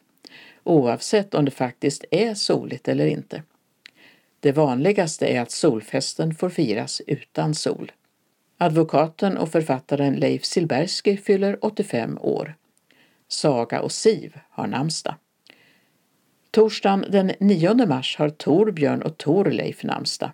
[0.64, 3.43] oavsett om det faktiskt är soligt eller inte.
[4.39, 7.91] Det vanligaste är att solfesten får firas utan sol.
[8.57, 12.55] Advokaten och författaren Leif Silbersky fyller 85 år.
[13.28, 15.16] Saga och Siv har namnsdag.
[16.51, 20.32] Torsdagen den 9 mars har Torbjörn och Torleif namnsdag.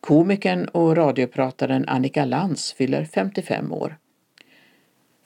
[0.00, 3.96] Komikern och radioprataren Annika Lantz fyller 55 år.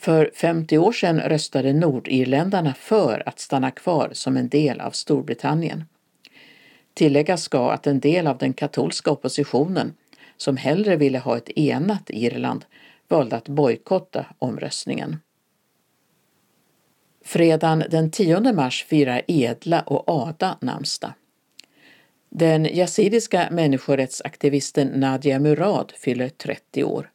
[0.00, 5.84] För 50 år sedan röstade nordirländarna för att stanna kvar som en del av Storbritannien.
[6.94, 9.94] Tilläggas ska att en del av den katolska oppositionen,
[10.36, 12.64] som hellre ville ha ett enat Irland,
[13.08, 15.16] valde att bojkotta omröstningen.
[17.24, 21.12] Fredagen den 10 mars firar Edla och Ada namnsdag.
[22.28, 27.10] Den yazidiska människorättsaktivisten Nadia Murad fyller 30 år.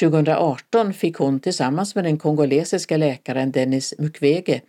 [0.00, 4.60] 2018 fick hon tillsammans med den kongolesiska läkaren Denis Mukwege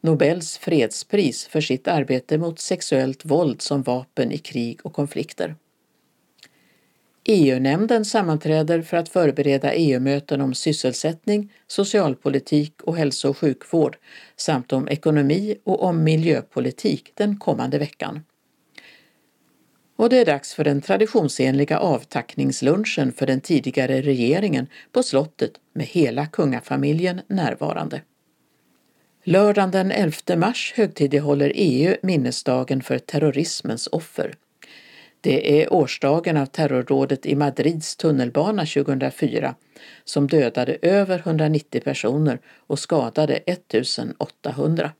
[0.00, 5.56] Nobels fredspris för sitt arbete mot sexuellt våld som vapen i krig och konflikter.
[7.24, 13.96] EU-nämnden sammanträder för att förbereda EU-möten om sysselsättning, socialpolitik och hälso och sjukvård
[14.36, 18.20] samt om ekonomi och om miljöpolitik den kommande veckan.
[20.02, 25.86] Och det är dags för den traditionsenliga avtackningslunchen för den tidigare regeringen på slottet med
[25.86, 28.00] hela kungafamiljen närvarande.
[29.24, 34.34] Lördagen den 11 mars högtidlighåller EU minnesdagen för terrorismens offer.
[35.20, 39.54] Det är årsdagen av terrorrådet i Madrids tunnelbana 2004
[40.04, 44.92] som dödade över 190 personer och skadade 1800.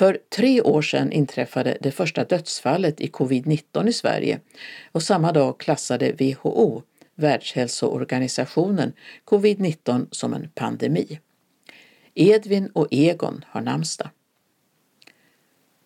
[0.00, 4.40] För tre år sedan inträffade det första dödsfallet i covid-19 i Sverige
[4.92, 6.82] och samma dag klassade WHO,
[7.14, 8.92] Världshälsoorganisationen,
[9.24, 11.20] covid-19 som en pandemi.
[12.14, 14.08] Edvin och Egon har namnsdag.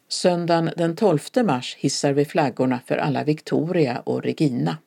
[0.08, 4.78] Söndagen den 12 mars hissar vi flaggorna för alla Victoria och Regina.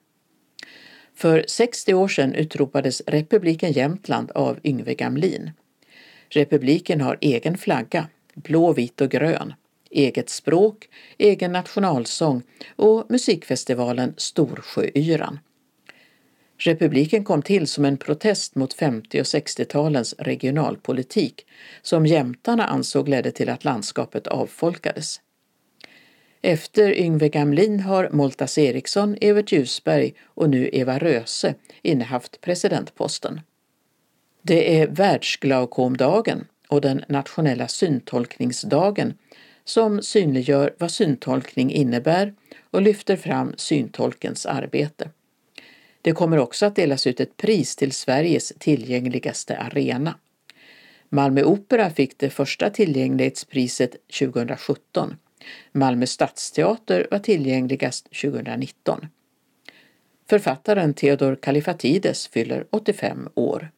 [1.16, 5.52] För 60 år sedan utropades republiken Jämtland av Yngve Gamlin.
[6.30, 8.08] Republiken har egen flagga,
[8.44, 9.54] blå, vit och grön,
[9.92, 12.44] eget språk, egen nationalsång
[12.76, 15.40] och musikfestivalen Storsjöyran.
[16.58, 21.46] Republiken kom till som en protest mot 50 och 60-talens regionalpolitik
[21.82, 25.22] som jämtarna ansåg ledde till att landskapet avfolkades.
[26.42, 33.42] Efter Yngve Gamlin har Moltas Eriksson, Evert Ljusberg och nu Eva Röse innehaft presidentposten.
[34.42, 39.14] Det är Världsglaukomdagen och den nationella syntolkningsdagen
[39.66, 42.34] som synliggör vad syntolkning innebär
[42.72, 45.10] och lyfter fram syntolkens arbete.
[46.02, 50.16] Det kommer också att delas ut ett pris till Sveriges tillgängligaste arena.
[51.10, 55.16] Malmö Opera fick det första tillgänglighetspriset 2017.
[55.72, 59.08] Malmö stadsteater var tillgängligast 2019.
[60.30, 63.72] Författaren Theodor Kalifatides fyller 85 år.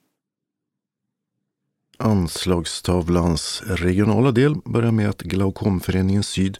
[2.01, 6.57] Anslagstavlans regionala del börjar med att Glaukomföreningen Syd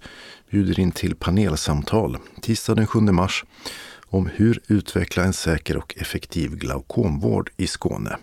[0.50, 3.46] bjuder in till panelsamtal tisdag den 7 mars
[4.06, 8.18] om hur utveckla en säker och effektiv glaukomvård i Skåne.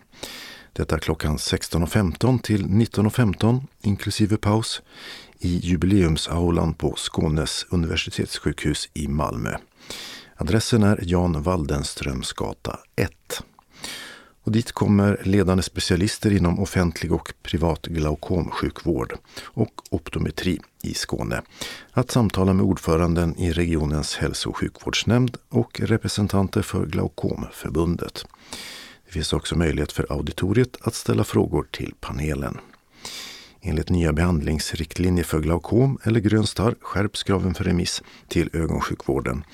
[0.73, 4.83] Detta klockan 16.15 till 19.15 inklusive paus
[5.39, 9.57] i jubileumsaulan på Skånes universitetssjukhus i Malmö.
[10.37, 13.11] Adressen är Jan Waldenströms gata 1.
[14.47, 21.43] Och dit kommer ledande specialister inom offentlig och privat glaukomsjukvård och optometri i Skåne
[21.93, 28.27] att samtala med ordföranden i regionens hälso och sjukvårdsnämnd och representanter för Glaukomförbundet.
[29.07, 32.59] Det finns också möjlighet för auditoriet att ställa frågor till panelen.
[33.61, 39.45] Enligt nya behandlingsriktlinjer för glaukom eller grön starr skärps kraven för remiss till ögonsjukvården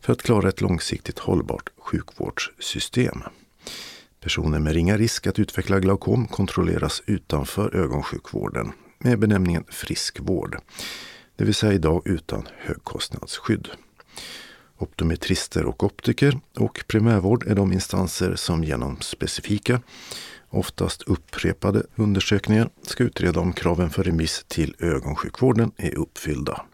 [0.00, 3.22] för att klara ett långsiktigt hållbart sjukvårdssystem.
[4.22, 10.56] Personer med ringa risk att utveckla glaukom kontrolleras utanför ögonsjukvården med benämningen friskvård,
[11.36, 13.68] det vill säga idag utan högkostnadsskydd.
[14.78, 19.80] Optometrister och optiker och primärvård är de instanser som genom specifika,
[20.50, 26.64] oftast upprepade undersökningar ska utreda om kraven för remiss till ögonsjukvården är uppfyllda.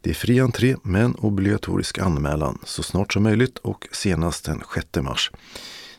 [0.00, 4.86] Det är fri entré men obligatorisk anmälan så snart som möjligt och senast den 6
[5.02, 5.30] mars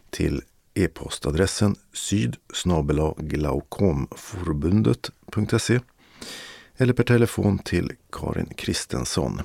[0.10, 0.42] till
[0.74, 2.36] e-postadressen syd
[3.18, 5.80] glaukomforbundet.se
[6.78, 9.42] eller per telefon till Karin Kristensson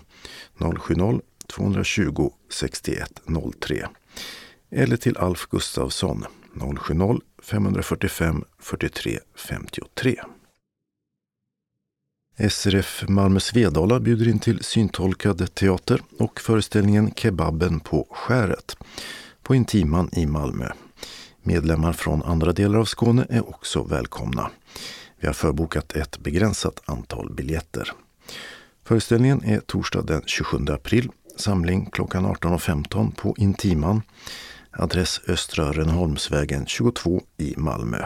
[0.59, 3.87] 070-220 6103
[4.71, 6.25] eller till Alf Gustafsson
[6.79, 10.21] 070 545 43 53.
[12.51, 18.77] SRF Malmö Svedala bjuder in till syntolkad teater och föreställningen Kebaben på skäret
[19.43, 20.69] på Intiman i Malmö.
[21.43, 24.51] Medlemmar från andra delar av Skåne är också välkomna.
[25.21, 27.93] Vi har förbokat ett begränsat antal biljetter.
[28.85, 31.11] Föreställningen är torsdag den 27 april.
[31.37, 34.03] Samling klockan 18.15 på Intiman.
[34.71, 38.05] Adress Östra Rönneholmsvägen 22 i Malmö.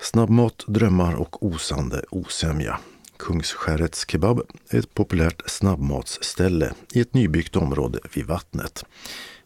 [0.00, 2.78] Snabbmat, drömmar och osande osämja.
[3.16, 8.84] Kungsskärets kebab är ett populärt snabbmatsställe i ett nybyggt område vid vattnet.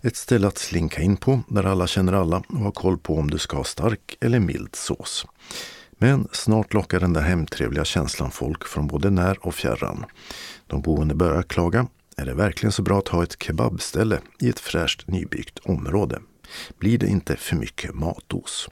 [0.07, 3.30] Ett ställe att slinka in på där alla känner alla och har koll på om
[3.30, 5.26] du ska ha stark eller mild sås.
[5.92, 10.05] Men snart lockar den där hemtrevliga känslan folk från både när och fjärran.
[10.66, 11.86] De boende börjar klaga.
[12.16, 16.20] Är det verkligen så bra att ha ett kebabställe i ett fräscht nybyggt område?
[16.78, 18.68] Blir det inte för mycket matos?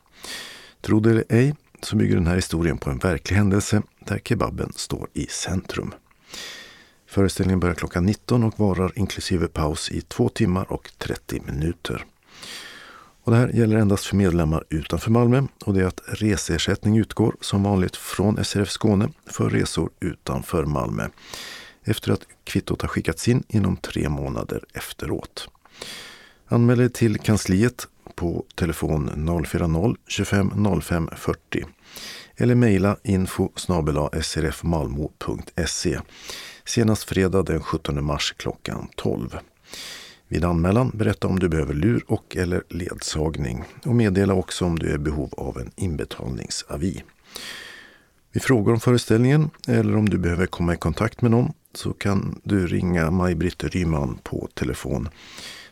[0.81, 4.73] Tro det eller ej så bygger den här historien på en verklig händelse där kebaben
[4.77, 5.95] står i centrum.
[7.13, 12.05] Föreställningen börjar klockan 19 och varar inklusive paus i 2 timmar och 30 minuter.
[13.23, 17.37] Och det här gäller endast för medlemmar utanför Malmö och det är att reseersättning utgår
[17.41, 21.09] som vanligt från SRF Skåne för resor utanför Malmö
[21.85, 25.49] efter att kvittot har skickats in inom tre månader efteråt.
[26.47, 31.65] Anmäl dig till kansliet på telefon 040-25 05 40
[32.37, 33.51] eller mejla info
[34.23, 36.01] srfmalmo.se
[36.65, 39.39] senast fredag den 17 mars klockan 12.
[40.29, 44.91] Vid anmälan berätta om du behöver lur och eller ledsagning och meddela också om du
[44.91, 47.03] är i behov av en inbetalningsavi.
[48.33, 52.41] Vid frågor om föreställningen eller om du behöver komma i kontakt med någon så kan
[52.45, 55.09] du ringa Maj-Britt Ryman på telefon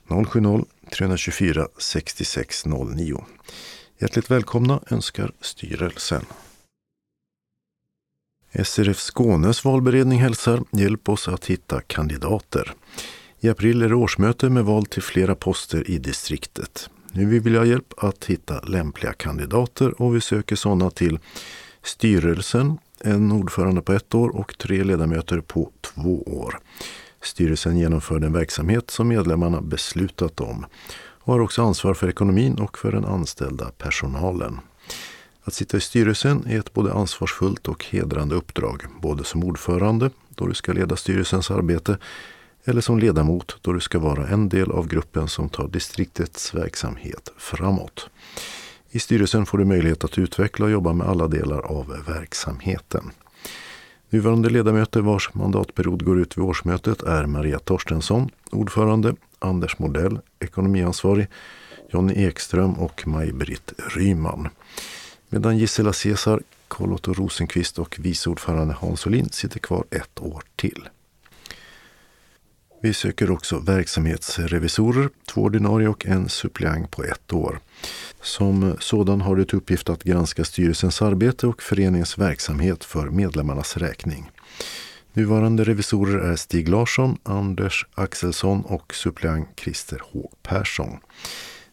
[0.09, 3.25] 070-324 6609.
[3.99, 6.25] Hjärtligt välkomna önskar styrelsen.
[8.53, 12.73] SRF Skånes valberedning hälsar Hjälp oss att hitta kandidater.
[13.41, 16.91] I april är det årsmöte med val till flera poster i distriktet.
[17.13, 21.19] Nu vill vi ha hjälp att hitta lämpliga kandidater och vi söker sådana till
[21.83, 26.59] styrelsen, en ordförande på ett år och tre ledamöter på två år.
[27.23, 30.67] Styrelsen genomför den verksamhet som medlemmarna beslutat om
[31.23, 34.61] och har också ansvar för ekonomin och för den anställda personalen.
[35.45, 40.47] Att sitta i styrelsen är ett både ansvarsfullt och hedrande uppdrag, både som ordförande, då
[40.47, 41.99] du ska leda styrelsens arbete,
[42.65, 47.33] eller som ledamot, då du ska vara en del av gruppen som tar distriktets verksamhet
[47.37, 48.11] framåt.
[48.91, 53.11] I styrelsen får du möjlighet att utveckla och jobba med alla delar av verksamheten.
[54.11, 61.27] Nuvarande ledamöter vars mandatperiod går ut vid årsmötet är Maria Torstensson, ordförande, Anders Modell, ekonomiansvarig,
[61.93, 64.49] Jonny Ekström och Maj-Britt Ryman.
[65.33, 70.89] Medan Gisela Cesar, Carl-Otto Rosenqvist och vice ordförande Hans Olin sitter kvar ett år till.
[72.83, 77.61] Vi söker också verksamhetsrevisorer, två ordinarie och en suppleant på ett år.
[78.23, 83.77] Som sådan har du till uppgift att granska styrelsens arbete och föreningens verksamhet för medlemmarnas
[83.77, 84.31] räkning.
[85.13, 90.99] Nuvarande revisorer är Stig Larsson, Anders Axelsson och suppleant Christer H Persson.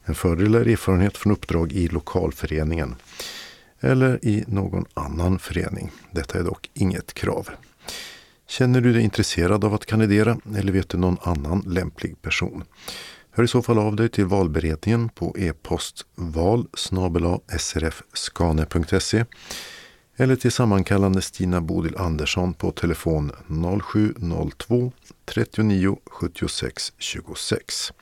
[0.03, 2.95] En fördel är erfarenhet från uppdrag i lokalföreningen
[3.80, 5.91] eller i någon annan förening.
[6.11, 7.49] Detta är dock inget krav.
[8.47, 12.63] Känner du dig intresserad av att kandidera eller vet du någon annan lämplig person?
[13.32, 16.67] Hör i så fall av dig till valberedningen på e-post val
[17.57, 19.25] srfskane.se
[20.17, 23.32] eller till sammankallande Stina Bodil Andersson på telefon
[23.83, 24.91] 0702
[25.25, 27.93] 39 76 26.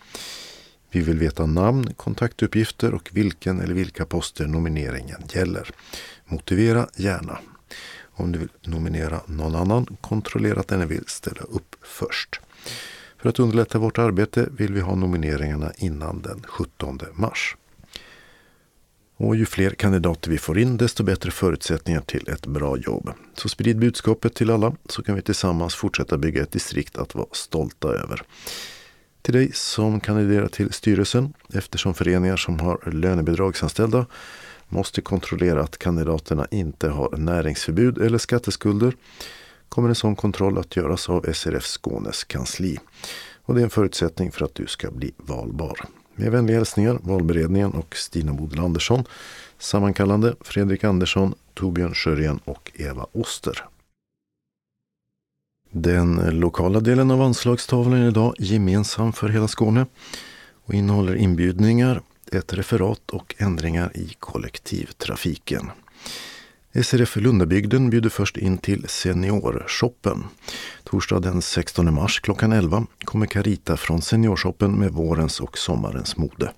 [0.95, 5.69] Vi vill veta namn, kontaktuppgifter och vilken eller vilka poster nomineringen gäller.
[6.25, 7.37] Motivera gärna.
[8.13, 12.39] Om du vill nominera någon annan, kontrollera att den vill ställa upp först.
[13.17, 17.55] För att underlätta vårt arbete vill vi ha nomineringarna innan den 17 mars.
[19.17, 23.11] Och ju fler kandidater vi får in, desto bättre förutsättningar till ett bra jobb.
[23.33, 27.27] Så sprid budskapet till alla så kan vi tillsammans fortsätta bygga ett distrikt att vara
[27.31, 28.21] stolta över.
[29.25, 34.05] Till dig som kandiderar till styrelsen, eftersom föreningar som har lönebidragsanställda
[34.69, 38.93] måste kontrollera att kandidaterna inte har näringsförbud eller skatteskulder
[39.69, 42.79] kommer en sån kontroll att göras av SRF Skånes kansli.
[43.41, 45.79] Och det är en förutsättning för att du ska bli valbar.
[46.15, 49.03] Med vänliga hälsningar valberedningen och Stina Bodil Andersson.
[49.57, 53.65] Sammankallande Fredrik Andersson, Torbjörn Sjörén och Eva Oster.
[55.77, 59.85] Den lokala delen av anslagstavlan är idag gemensam för hela Skåne
[60.65, 65.71] och innehåller inbjudningar, ett referat och ändringar i kollektivtrafiken.
[66.83, 70.23] SRF Lundabygden bjuder först in till Seniorshoppen.
[70.83, 76.51] Torsdag den 16 mars klockan 11 kommer Carita från Seniorshoppen med vårens och sommarens mode.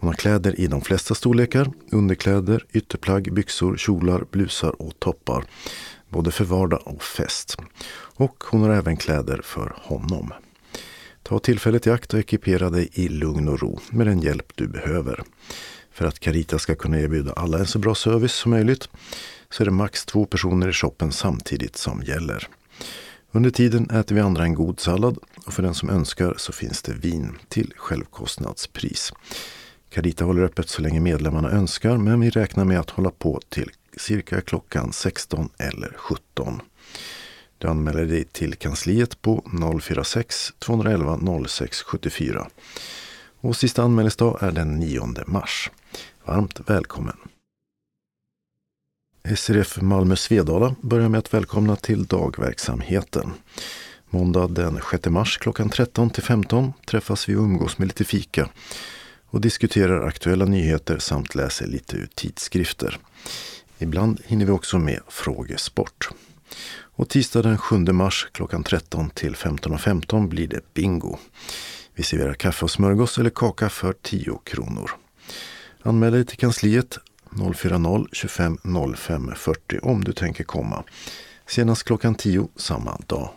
[0.00, 5.44] Hon har kläder i de flesta storlekar, underkläder, ytterplagg, byxor, kjolar, blusar och toppar.
[6.08, 7.56] Både för vardag och fest.
[8.20, 10.32] Och hon har även kläder för honom.
[11.22, 14.68] Ta tillfället i akt och ekipera dig i lugn och ro med den hjälp du
[14.68, 15.22] behöver.
[15.92, 18.88] För att Carita ska kunna erbjuda alla en så bra service som möjligt
[19.50, 22.48] så är det max två personer i shoppen samtidigt som gäller.
[23.32, 26.82] Under tiden äter vi andra en god sallad och för den som önskar så finns
[26.82, 29.12] det vin till självkostnadspris.
[29.90, 33.70] Carita håller öppet så länge medlemmarna önskar men vi räknar med att hålla på till
[33.96, 36.60] cirka klockan 16 eller 17.
[37.58, 39.44] Du anmäler dig till kansliet på
[39.82, 41.16] 046 211
[41.48, 42.48] 0674.
[43.40, 45.70] Och sista anmälningsdag är den 9 mars.
[46.24, 47.16] Varmt välkommen!
[49.36, 53.32] SRF Malmö Svedala börjar med att välkomna till dagverksamheten.
[54.10, 58.48] Måndag den 6 mars klockan 13 till 15 träffas vi och umgås med lite fika
[59.26, 62.98] och diskuterar aktuella nyheter samt läser lite ur tidskrifter.
[63.78, 66.08] Ibland hinner vi också med frågesport.
[66.98, 71.16] Och tisdag den 7 mars klockan 13 till 15.15 .15 blir det bingo.
[71.94, 74.90] Vi serverar kaffe och smörgås eller kaka för 10 kronor.
[75.82, 76.98] Anmäl dig till kansliet
[77.54, 78.58] 040 25
[78.96, 80.84] 05 40 om du tänker komma.
[81.46, 83.30] Senast klockan 10 samma dag.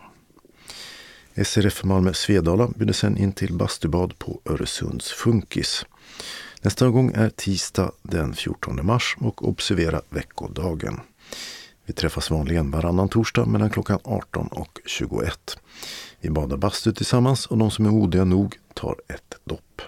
[1.45, 5.85] SRF Malmö Svedala bjuder sen in till bastubad på Öresunds Funkis.
[6.61, 10.99] Nästa gång är tisdag den 14 mars och observera veckodagen.
[11.91, 15.57] Vi träffas vanligen varannan torsdag mellan klockan 18 och 21.
[16.21, 19.81] Vi badar bastu tillsammans och de som är modiga nog tar ett dopp.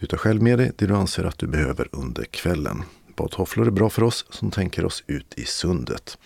[0.00, 2.82] Du tar själv med dig det du anser att du behöver under kvällen.
[3.16, 6.18] Badtofflor är bra för oss som tänker oss ut i sundet.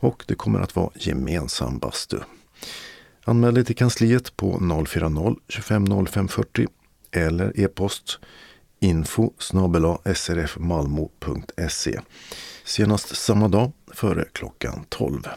[0.00, 2.18] Och det kommer att vara gemensam bastu.
[3.24, 6.66] Anmäl dig till kansliet på 040 25 05 40
[7.10, 8.18] eller e-post
[8.80, 9.32] info
[10.14, 12.00] srfmalmo.se
[12.64, 15.28] senast samma dag före klockan 12.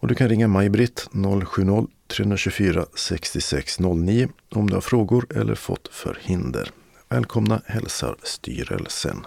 [0.00, 6.70] Och du kan ringa Maj-Britt 070-324 6609 om du har frågor eller fått förhinder.
[7.08, 9.26] Välkomna hälsar styrelsen.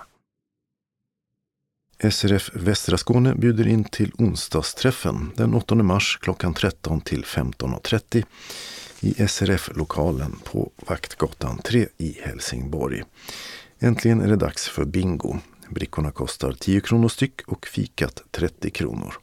[2.11, 8.23] SRF Västra Skåne bjuder in till onsdagsträffen den 8 mars klockan 13 till 15.30
[8.99, 13.03] i SRF-lokalen på Vaktgatan 3 i Helsingborg.
[13.79, 15.39] Äntligen är det dags för bingo.
[15.71, 19.13] Brickorna kostar 10 kronor styck och fikat 30 kronor.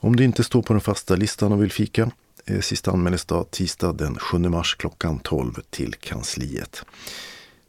[0.00, 2.10] Om du inte står på den fasta listan och vill fika
[2.44, 6.84] eh, är sista anmälningsdag tisdag den 7 mars klockan 12 till kansliet.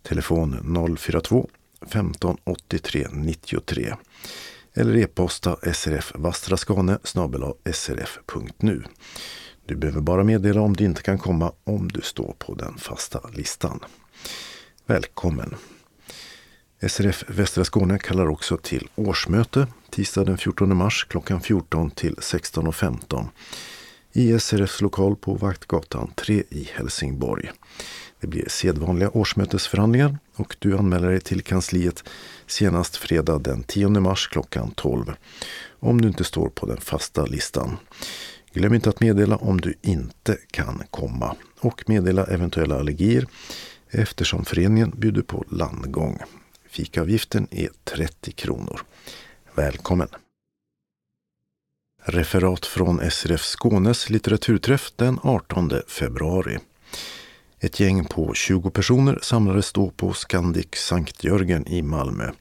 [0.03, 1.49] Telefon 042
[1.87, 3.95] 15 83 93
[4.73, 6.99] eller e-posta srfvastraskane
[7.73, 8.83] srf.nu.
[9.65, 13.21] Du behöver bara meddela om du inte kan komma om du står på den fasta
[13.33, 13.79] listan.
[14.85, 15.55] Välkommen!
[16.87, 23.27] SRF Västra Skåne kallar också till årsmöte tisdag den 14 mars klockan 14 till 16.15
[24.13, 27.51] i SRFs lokal på Vaktgatan 3 i Helsingborg.
[28.19, 32.03] Det blir sedvanliga årsmötesförhandlingar och du anmäler dig till kansliet
[32.47, 35.13] senast fredag den 10 mars klockan 12
[35.79, 37.77] om du inte står på den fasta listan.
[38.53, 43.27] Glöm inte att meddela om du inte kan komma och meddela eventuella allergier
[43.89, 46.19] eftersom föreningen bjuder på landgång.
[46.69, 48.81] Fikaavgiften är 30 kronor.
[49.55, 50.07] Välkommen!
[52.03, 56.59] Referat från SRF Skånes litteraturträff den 18 februari.
[57.59, 62.31] Ett gäng på 20 personer samlades då på Scandic Sankt Jörgen i Malmö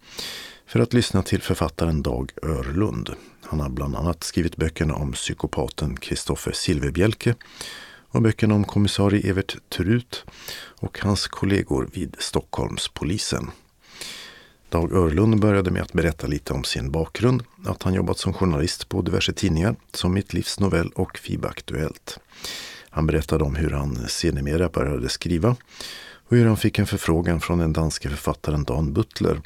[0.66, 3.10] för att lyssna till författaren Dag Örlund.
[3.42, 7.34] Han har bland annat skrivit böckerna om psykopaten Kristoffer Silverbjälke
[8.10, 10.24] och böckerna om kommissarie Evert Trut
[10.80, 13.50] och hans kollegor vid Stockholmspolisen.
[14.70, 18.88] Dag Örlund började med att berätta lite om sin bakgrund, att han jobbat som journalist
[18.88, 22.18] på diverse tidningar som Mitt livs novell och FIB Aktuellt.
[22.90, 25.56] Han berättade om hur han sedermera började skriva
[26.28, 29.40] och hur han fick en förfrågan från den danske författaren Dan Butler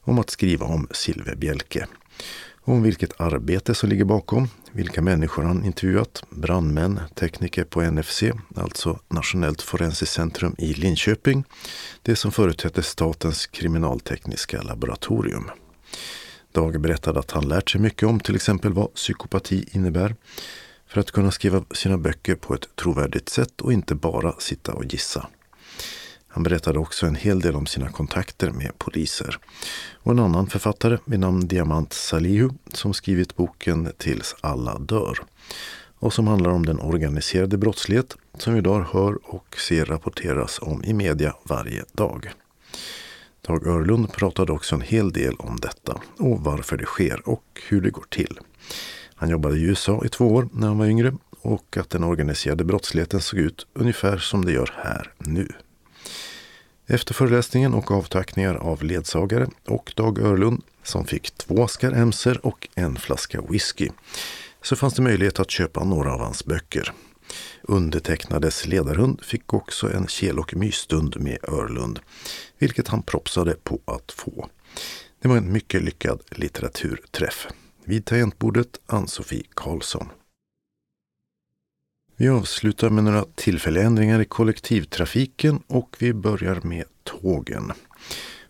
[0.00, 1.86] om att skriva om Silverbjälke.
[2.70, 8.22] Om vilket arbete som ligger bakom, vilka människor han intervjuat, brandmän, tekniker på NFC,
[8.56, 11.44] alltså Nationellt forensiskt centrum i Linköping,
[12.02, 15.50] det som förut hette Statens kriminaltekniska laboratorium.
[16.52, 20.14] Dag berättade att han lärt sig mycket om till exempel vad psykopati innebär
[20.86, 24.84] för att kunna skriva sina böcker på ett trovärdigt sätt och inte bara sitta och
[24.84, 25.26] gissa.
[26.32, 29.38] Han berättade också en hel del om sina kontakter med poliser.
[29.94, 35.18] Och en annan författare vid namn Diamant Salihu som skrivit boken Tills alla dör.
[35.98, 40.84] Och som handlar om den organiserade brottslighet som vi idag hör och ser rapporteras om
[40.84, 42.32] i media varje dag.
[43.46, 47.80] Dag Örlund pratade också en hel del om detta och varför det sker och hur
[47.80, 48.38] det går till.
[49.14, 52.64] Han jobbade i USA i två år när han var yngre och att den organiserade
[52.64, 55.48] brottsligheten såg ut ungefär som det gör här nu.
[56.92, 62.68] Efter föreläsningen och avtackningar av ledsagare och Dag Örlund som fick två askar emser och
[62.74, 63.88] en flaska whisky
[64.62, 66.92] så fanns det möjlighet att köpa några av hans böcker.
[67.62, 72.00] Undertecknades ledarhund fick också en kel och mysstund med Örlund,
[72.58, 74.48] vilket han propsade på att få.
[75.22, 77.46] Det var en mycket lyckad litteraturträff.
[77.84, 80.08] Vid tangentbordet Ann-Sofie Karlsson.
[82.20, 87.72] Vi avslutar med några tillfälliga ändringar i kollektivtrafiken och vi börjar med tågen.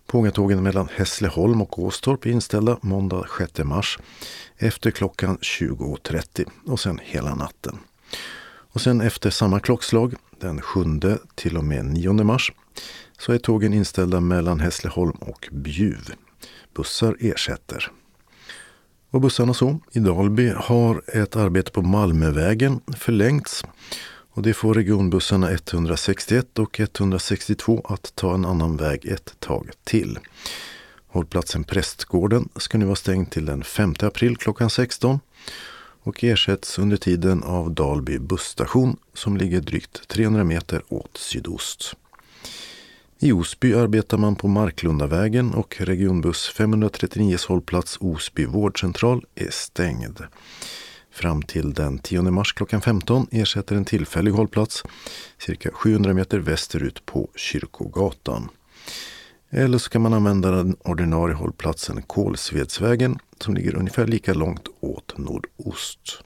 [0.06, 3.98] Pågatågen mellan Hässleholm och Åstorp är inställda måndag 6 mars
[4.56, 7.78] efter klockan 20.30 och sen hela natten.
[8.72, 10.84] Och sen efter samma klockslag, den 7
[11.34, 12.52] till och med 9 mars,
[13.18, 16.14] så är tågen inställda mellan Hässleholm och Bjuv.
[16.74, 17.90] Bussar ersätter.
[19.10, 23.64] Och bussarna så, i Dalby har ett arbete på Malmövägen förlängts.
[24.32, 30.18] Och det får regionbussarna 161 och 162 att ta en annan väg ett tag till.
[31.06, 35.20] Hållplatsen Prästgården ska nu vara stängd till den 5 april klockan 16
[36.02, 41.96] och ersätts under tiden av Dalby busstation som ligger drygt 300 meter åt sydost.
[43.22, 50.20] I Osby arbetar man på Marklundavägen och regionbuss 539 hållplats Osby vårdcentral är stängd.
[51.10, 54.82] Fram till den 10 mars klockan 15 ersätter en tillfällig hållplats
[55.38, 58.48] cirka 700 meter västerut på Kyrkogatan.
[59.50, 65.18] Eller så kan man använda den ordinarie hållplatsen Kolsvedsvägen som ligger ungefär lika långt åt
[65.18, 66.22] nordost.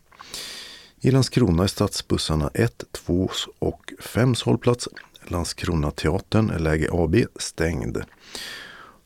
[1.01, 4.89] I Landskrona är stadsbussarna 1, 2 och 5 hållplats
[5.31, 8.03] Landskrona teatern, läge AB, stängd.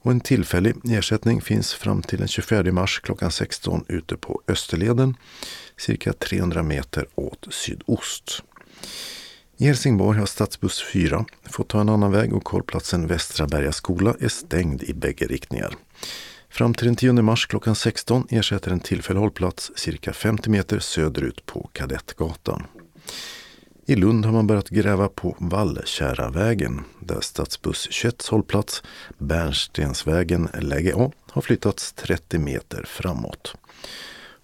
[0.00, 5.16] Och en tillfällig ersättning finns fram till den 24 mars klockan 16 ute på Österleden,
[5.76, 8.42] cirka 300 meter åt sydost.
[9.56, 14.14] I Helsingborg har stadsbuss 4 fått ta en annan väg och hållplatsen Västra Berga skola
[14.20, 15.74] är stängd i bägge riktningar.
[16.50, 21.46] Fram till den 10 mars klockan 16 ersätter en tillfällig hållplats cirka 50 meter söderut
[21.46, 22.66] på Kadettgatan.
[23.88, 28.82] I Lund har man börjat gräva på Vallkäravägen där stadsbuss 21 hållplats
[29.18, 33.54] Bärnstensvägen läge A har flyttats 30 meter framåt.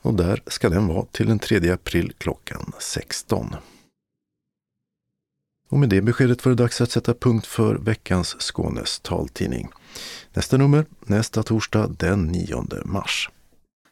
[0.03, 3.57] Och där ska den vara till den 3 april klockan 16.
[5.69, 9.69] Och med det beskedet var det dags att sätta punkt för veckans Skånes taltidning.
[10.33, 13.31] Nästa nummer nästa torsdag den 9 mars.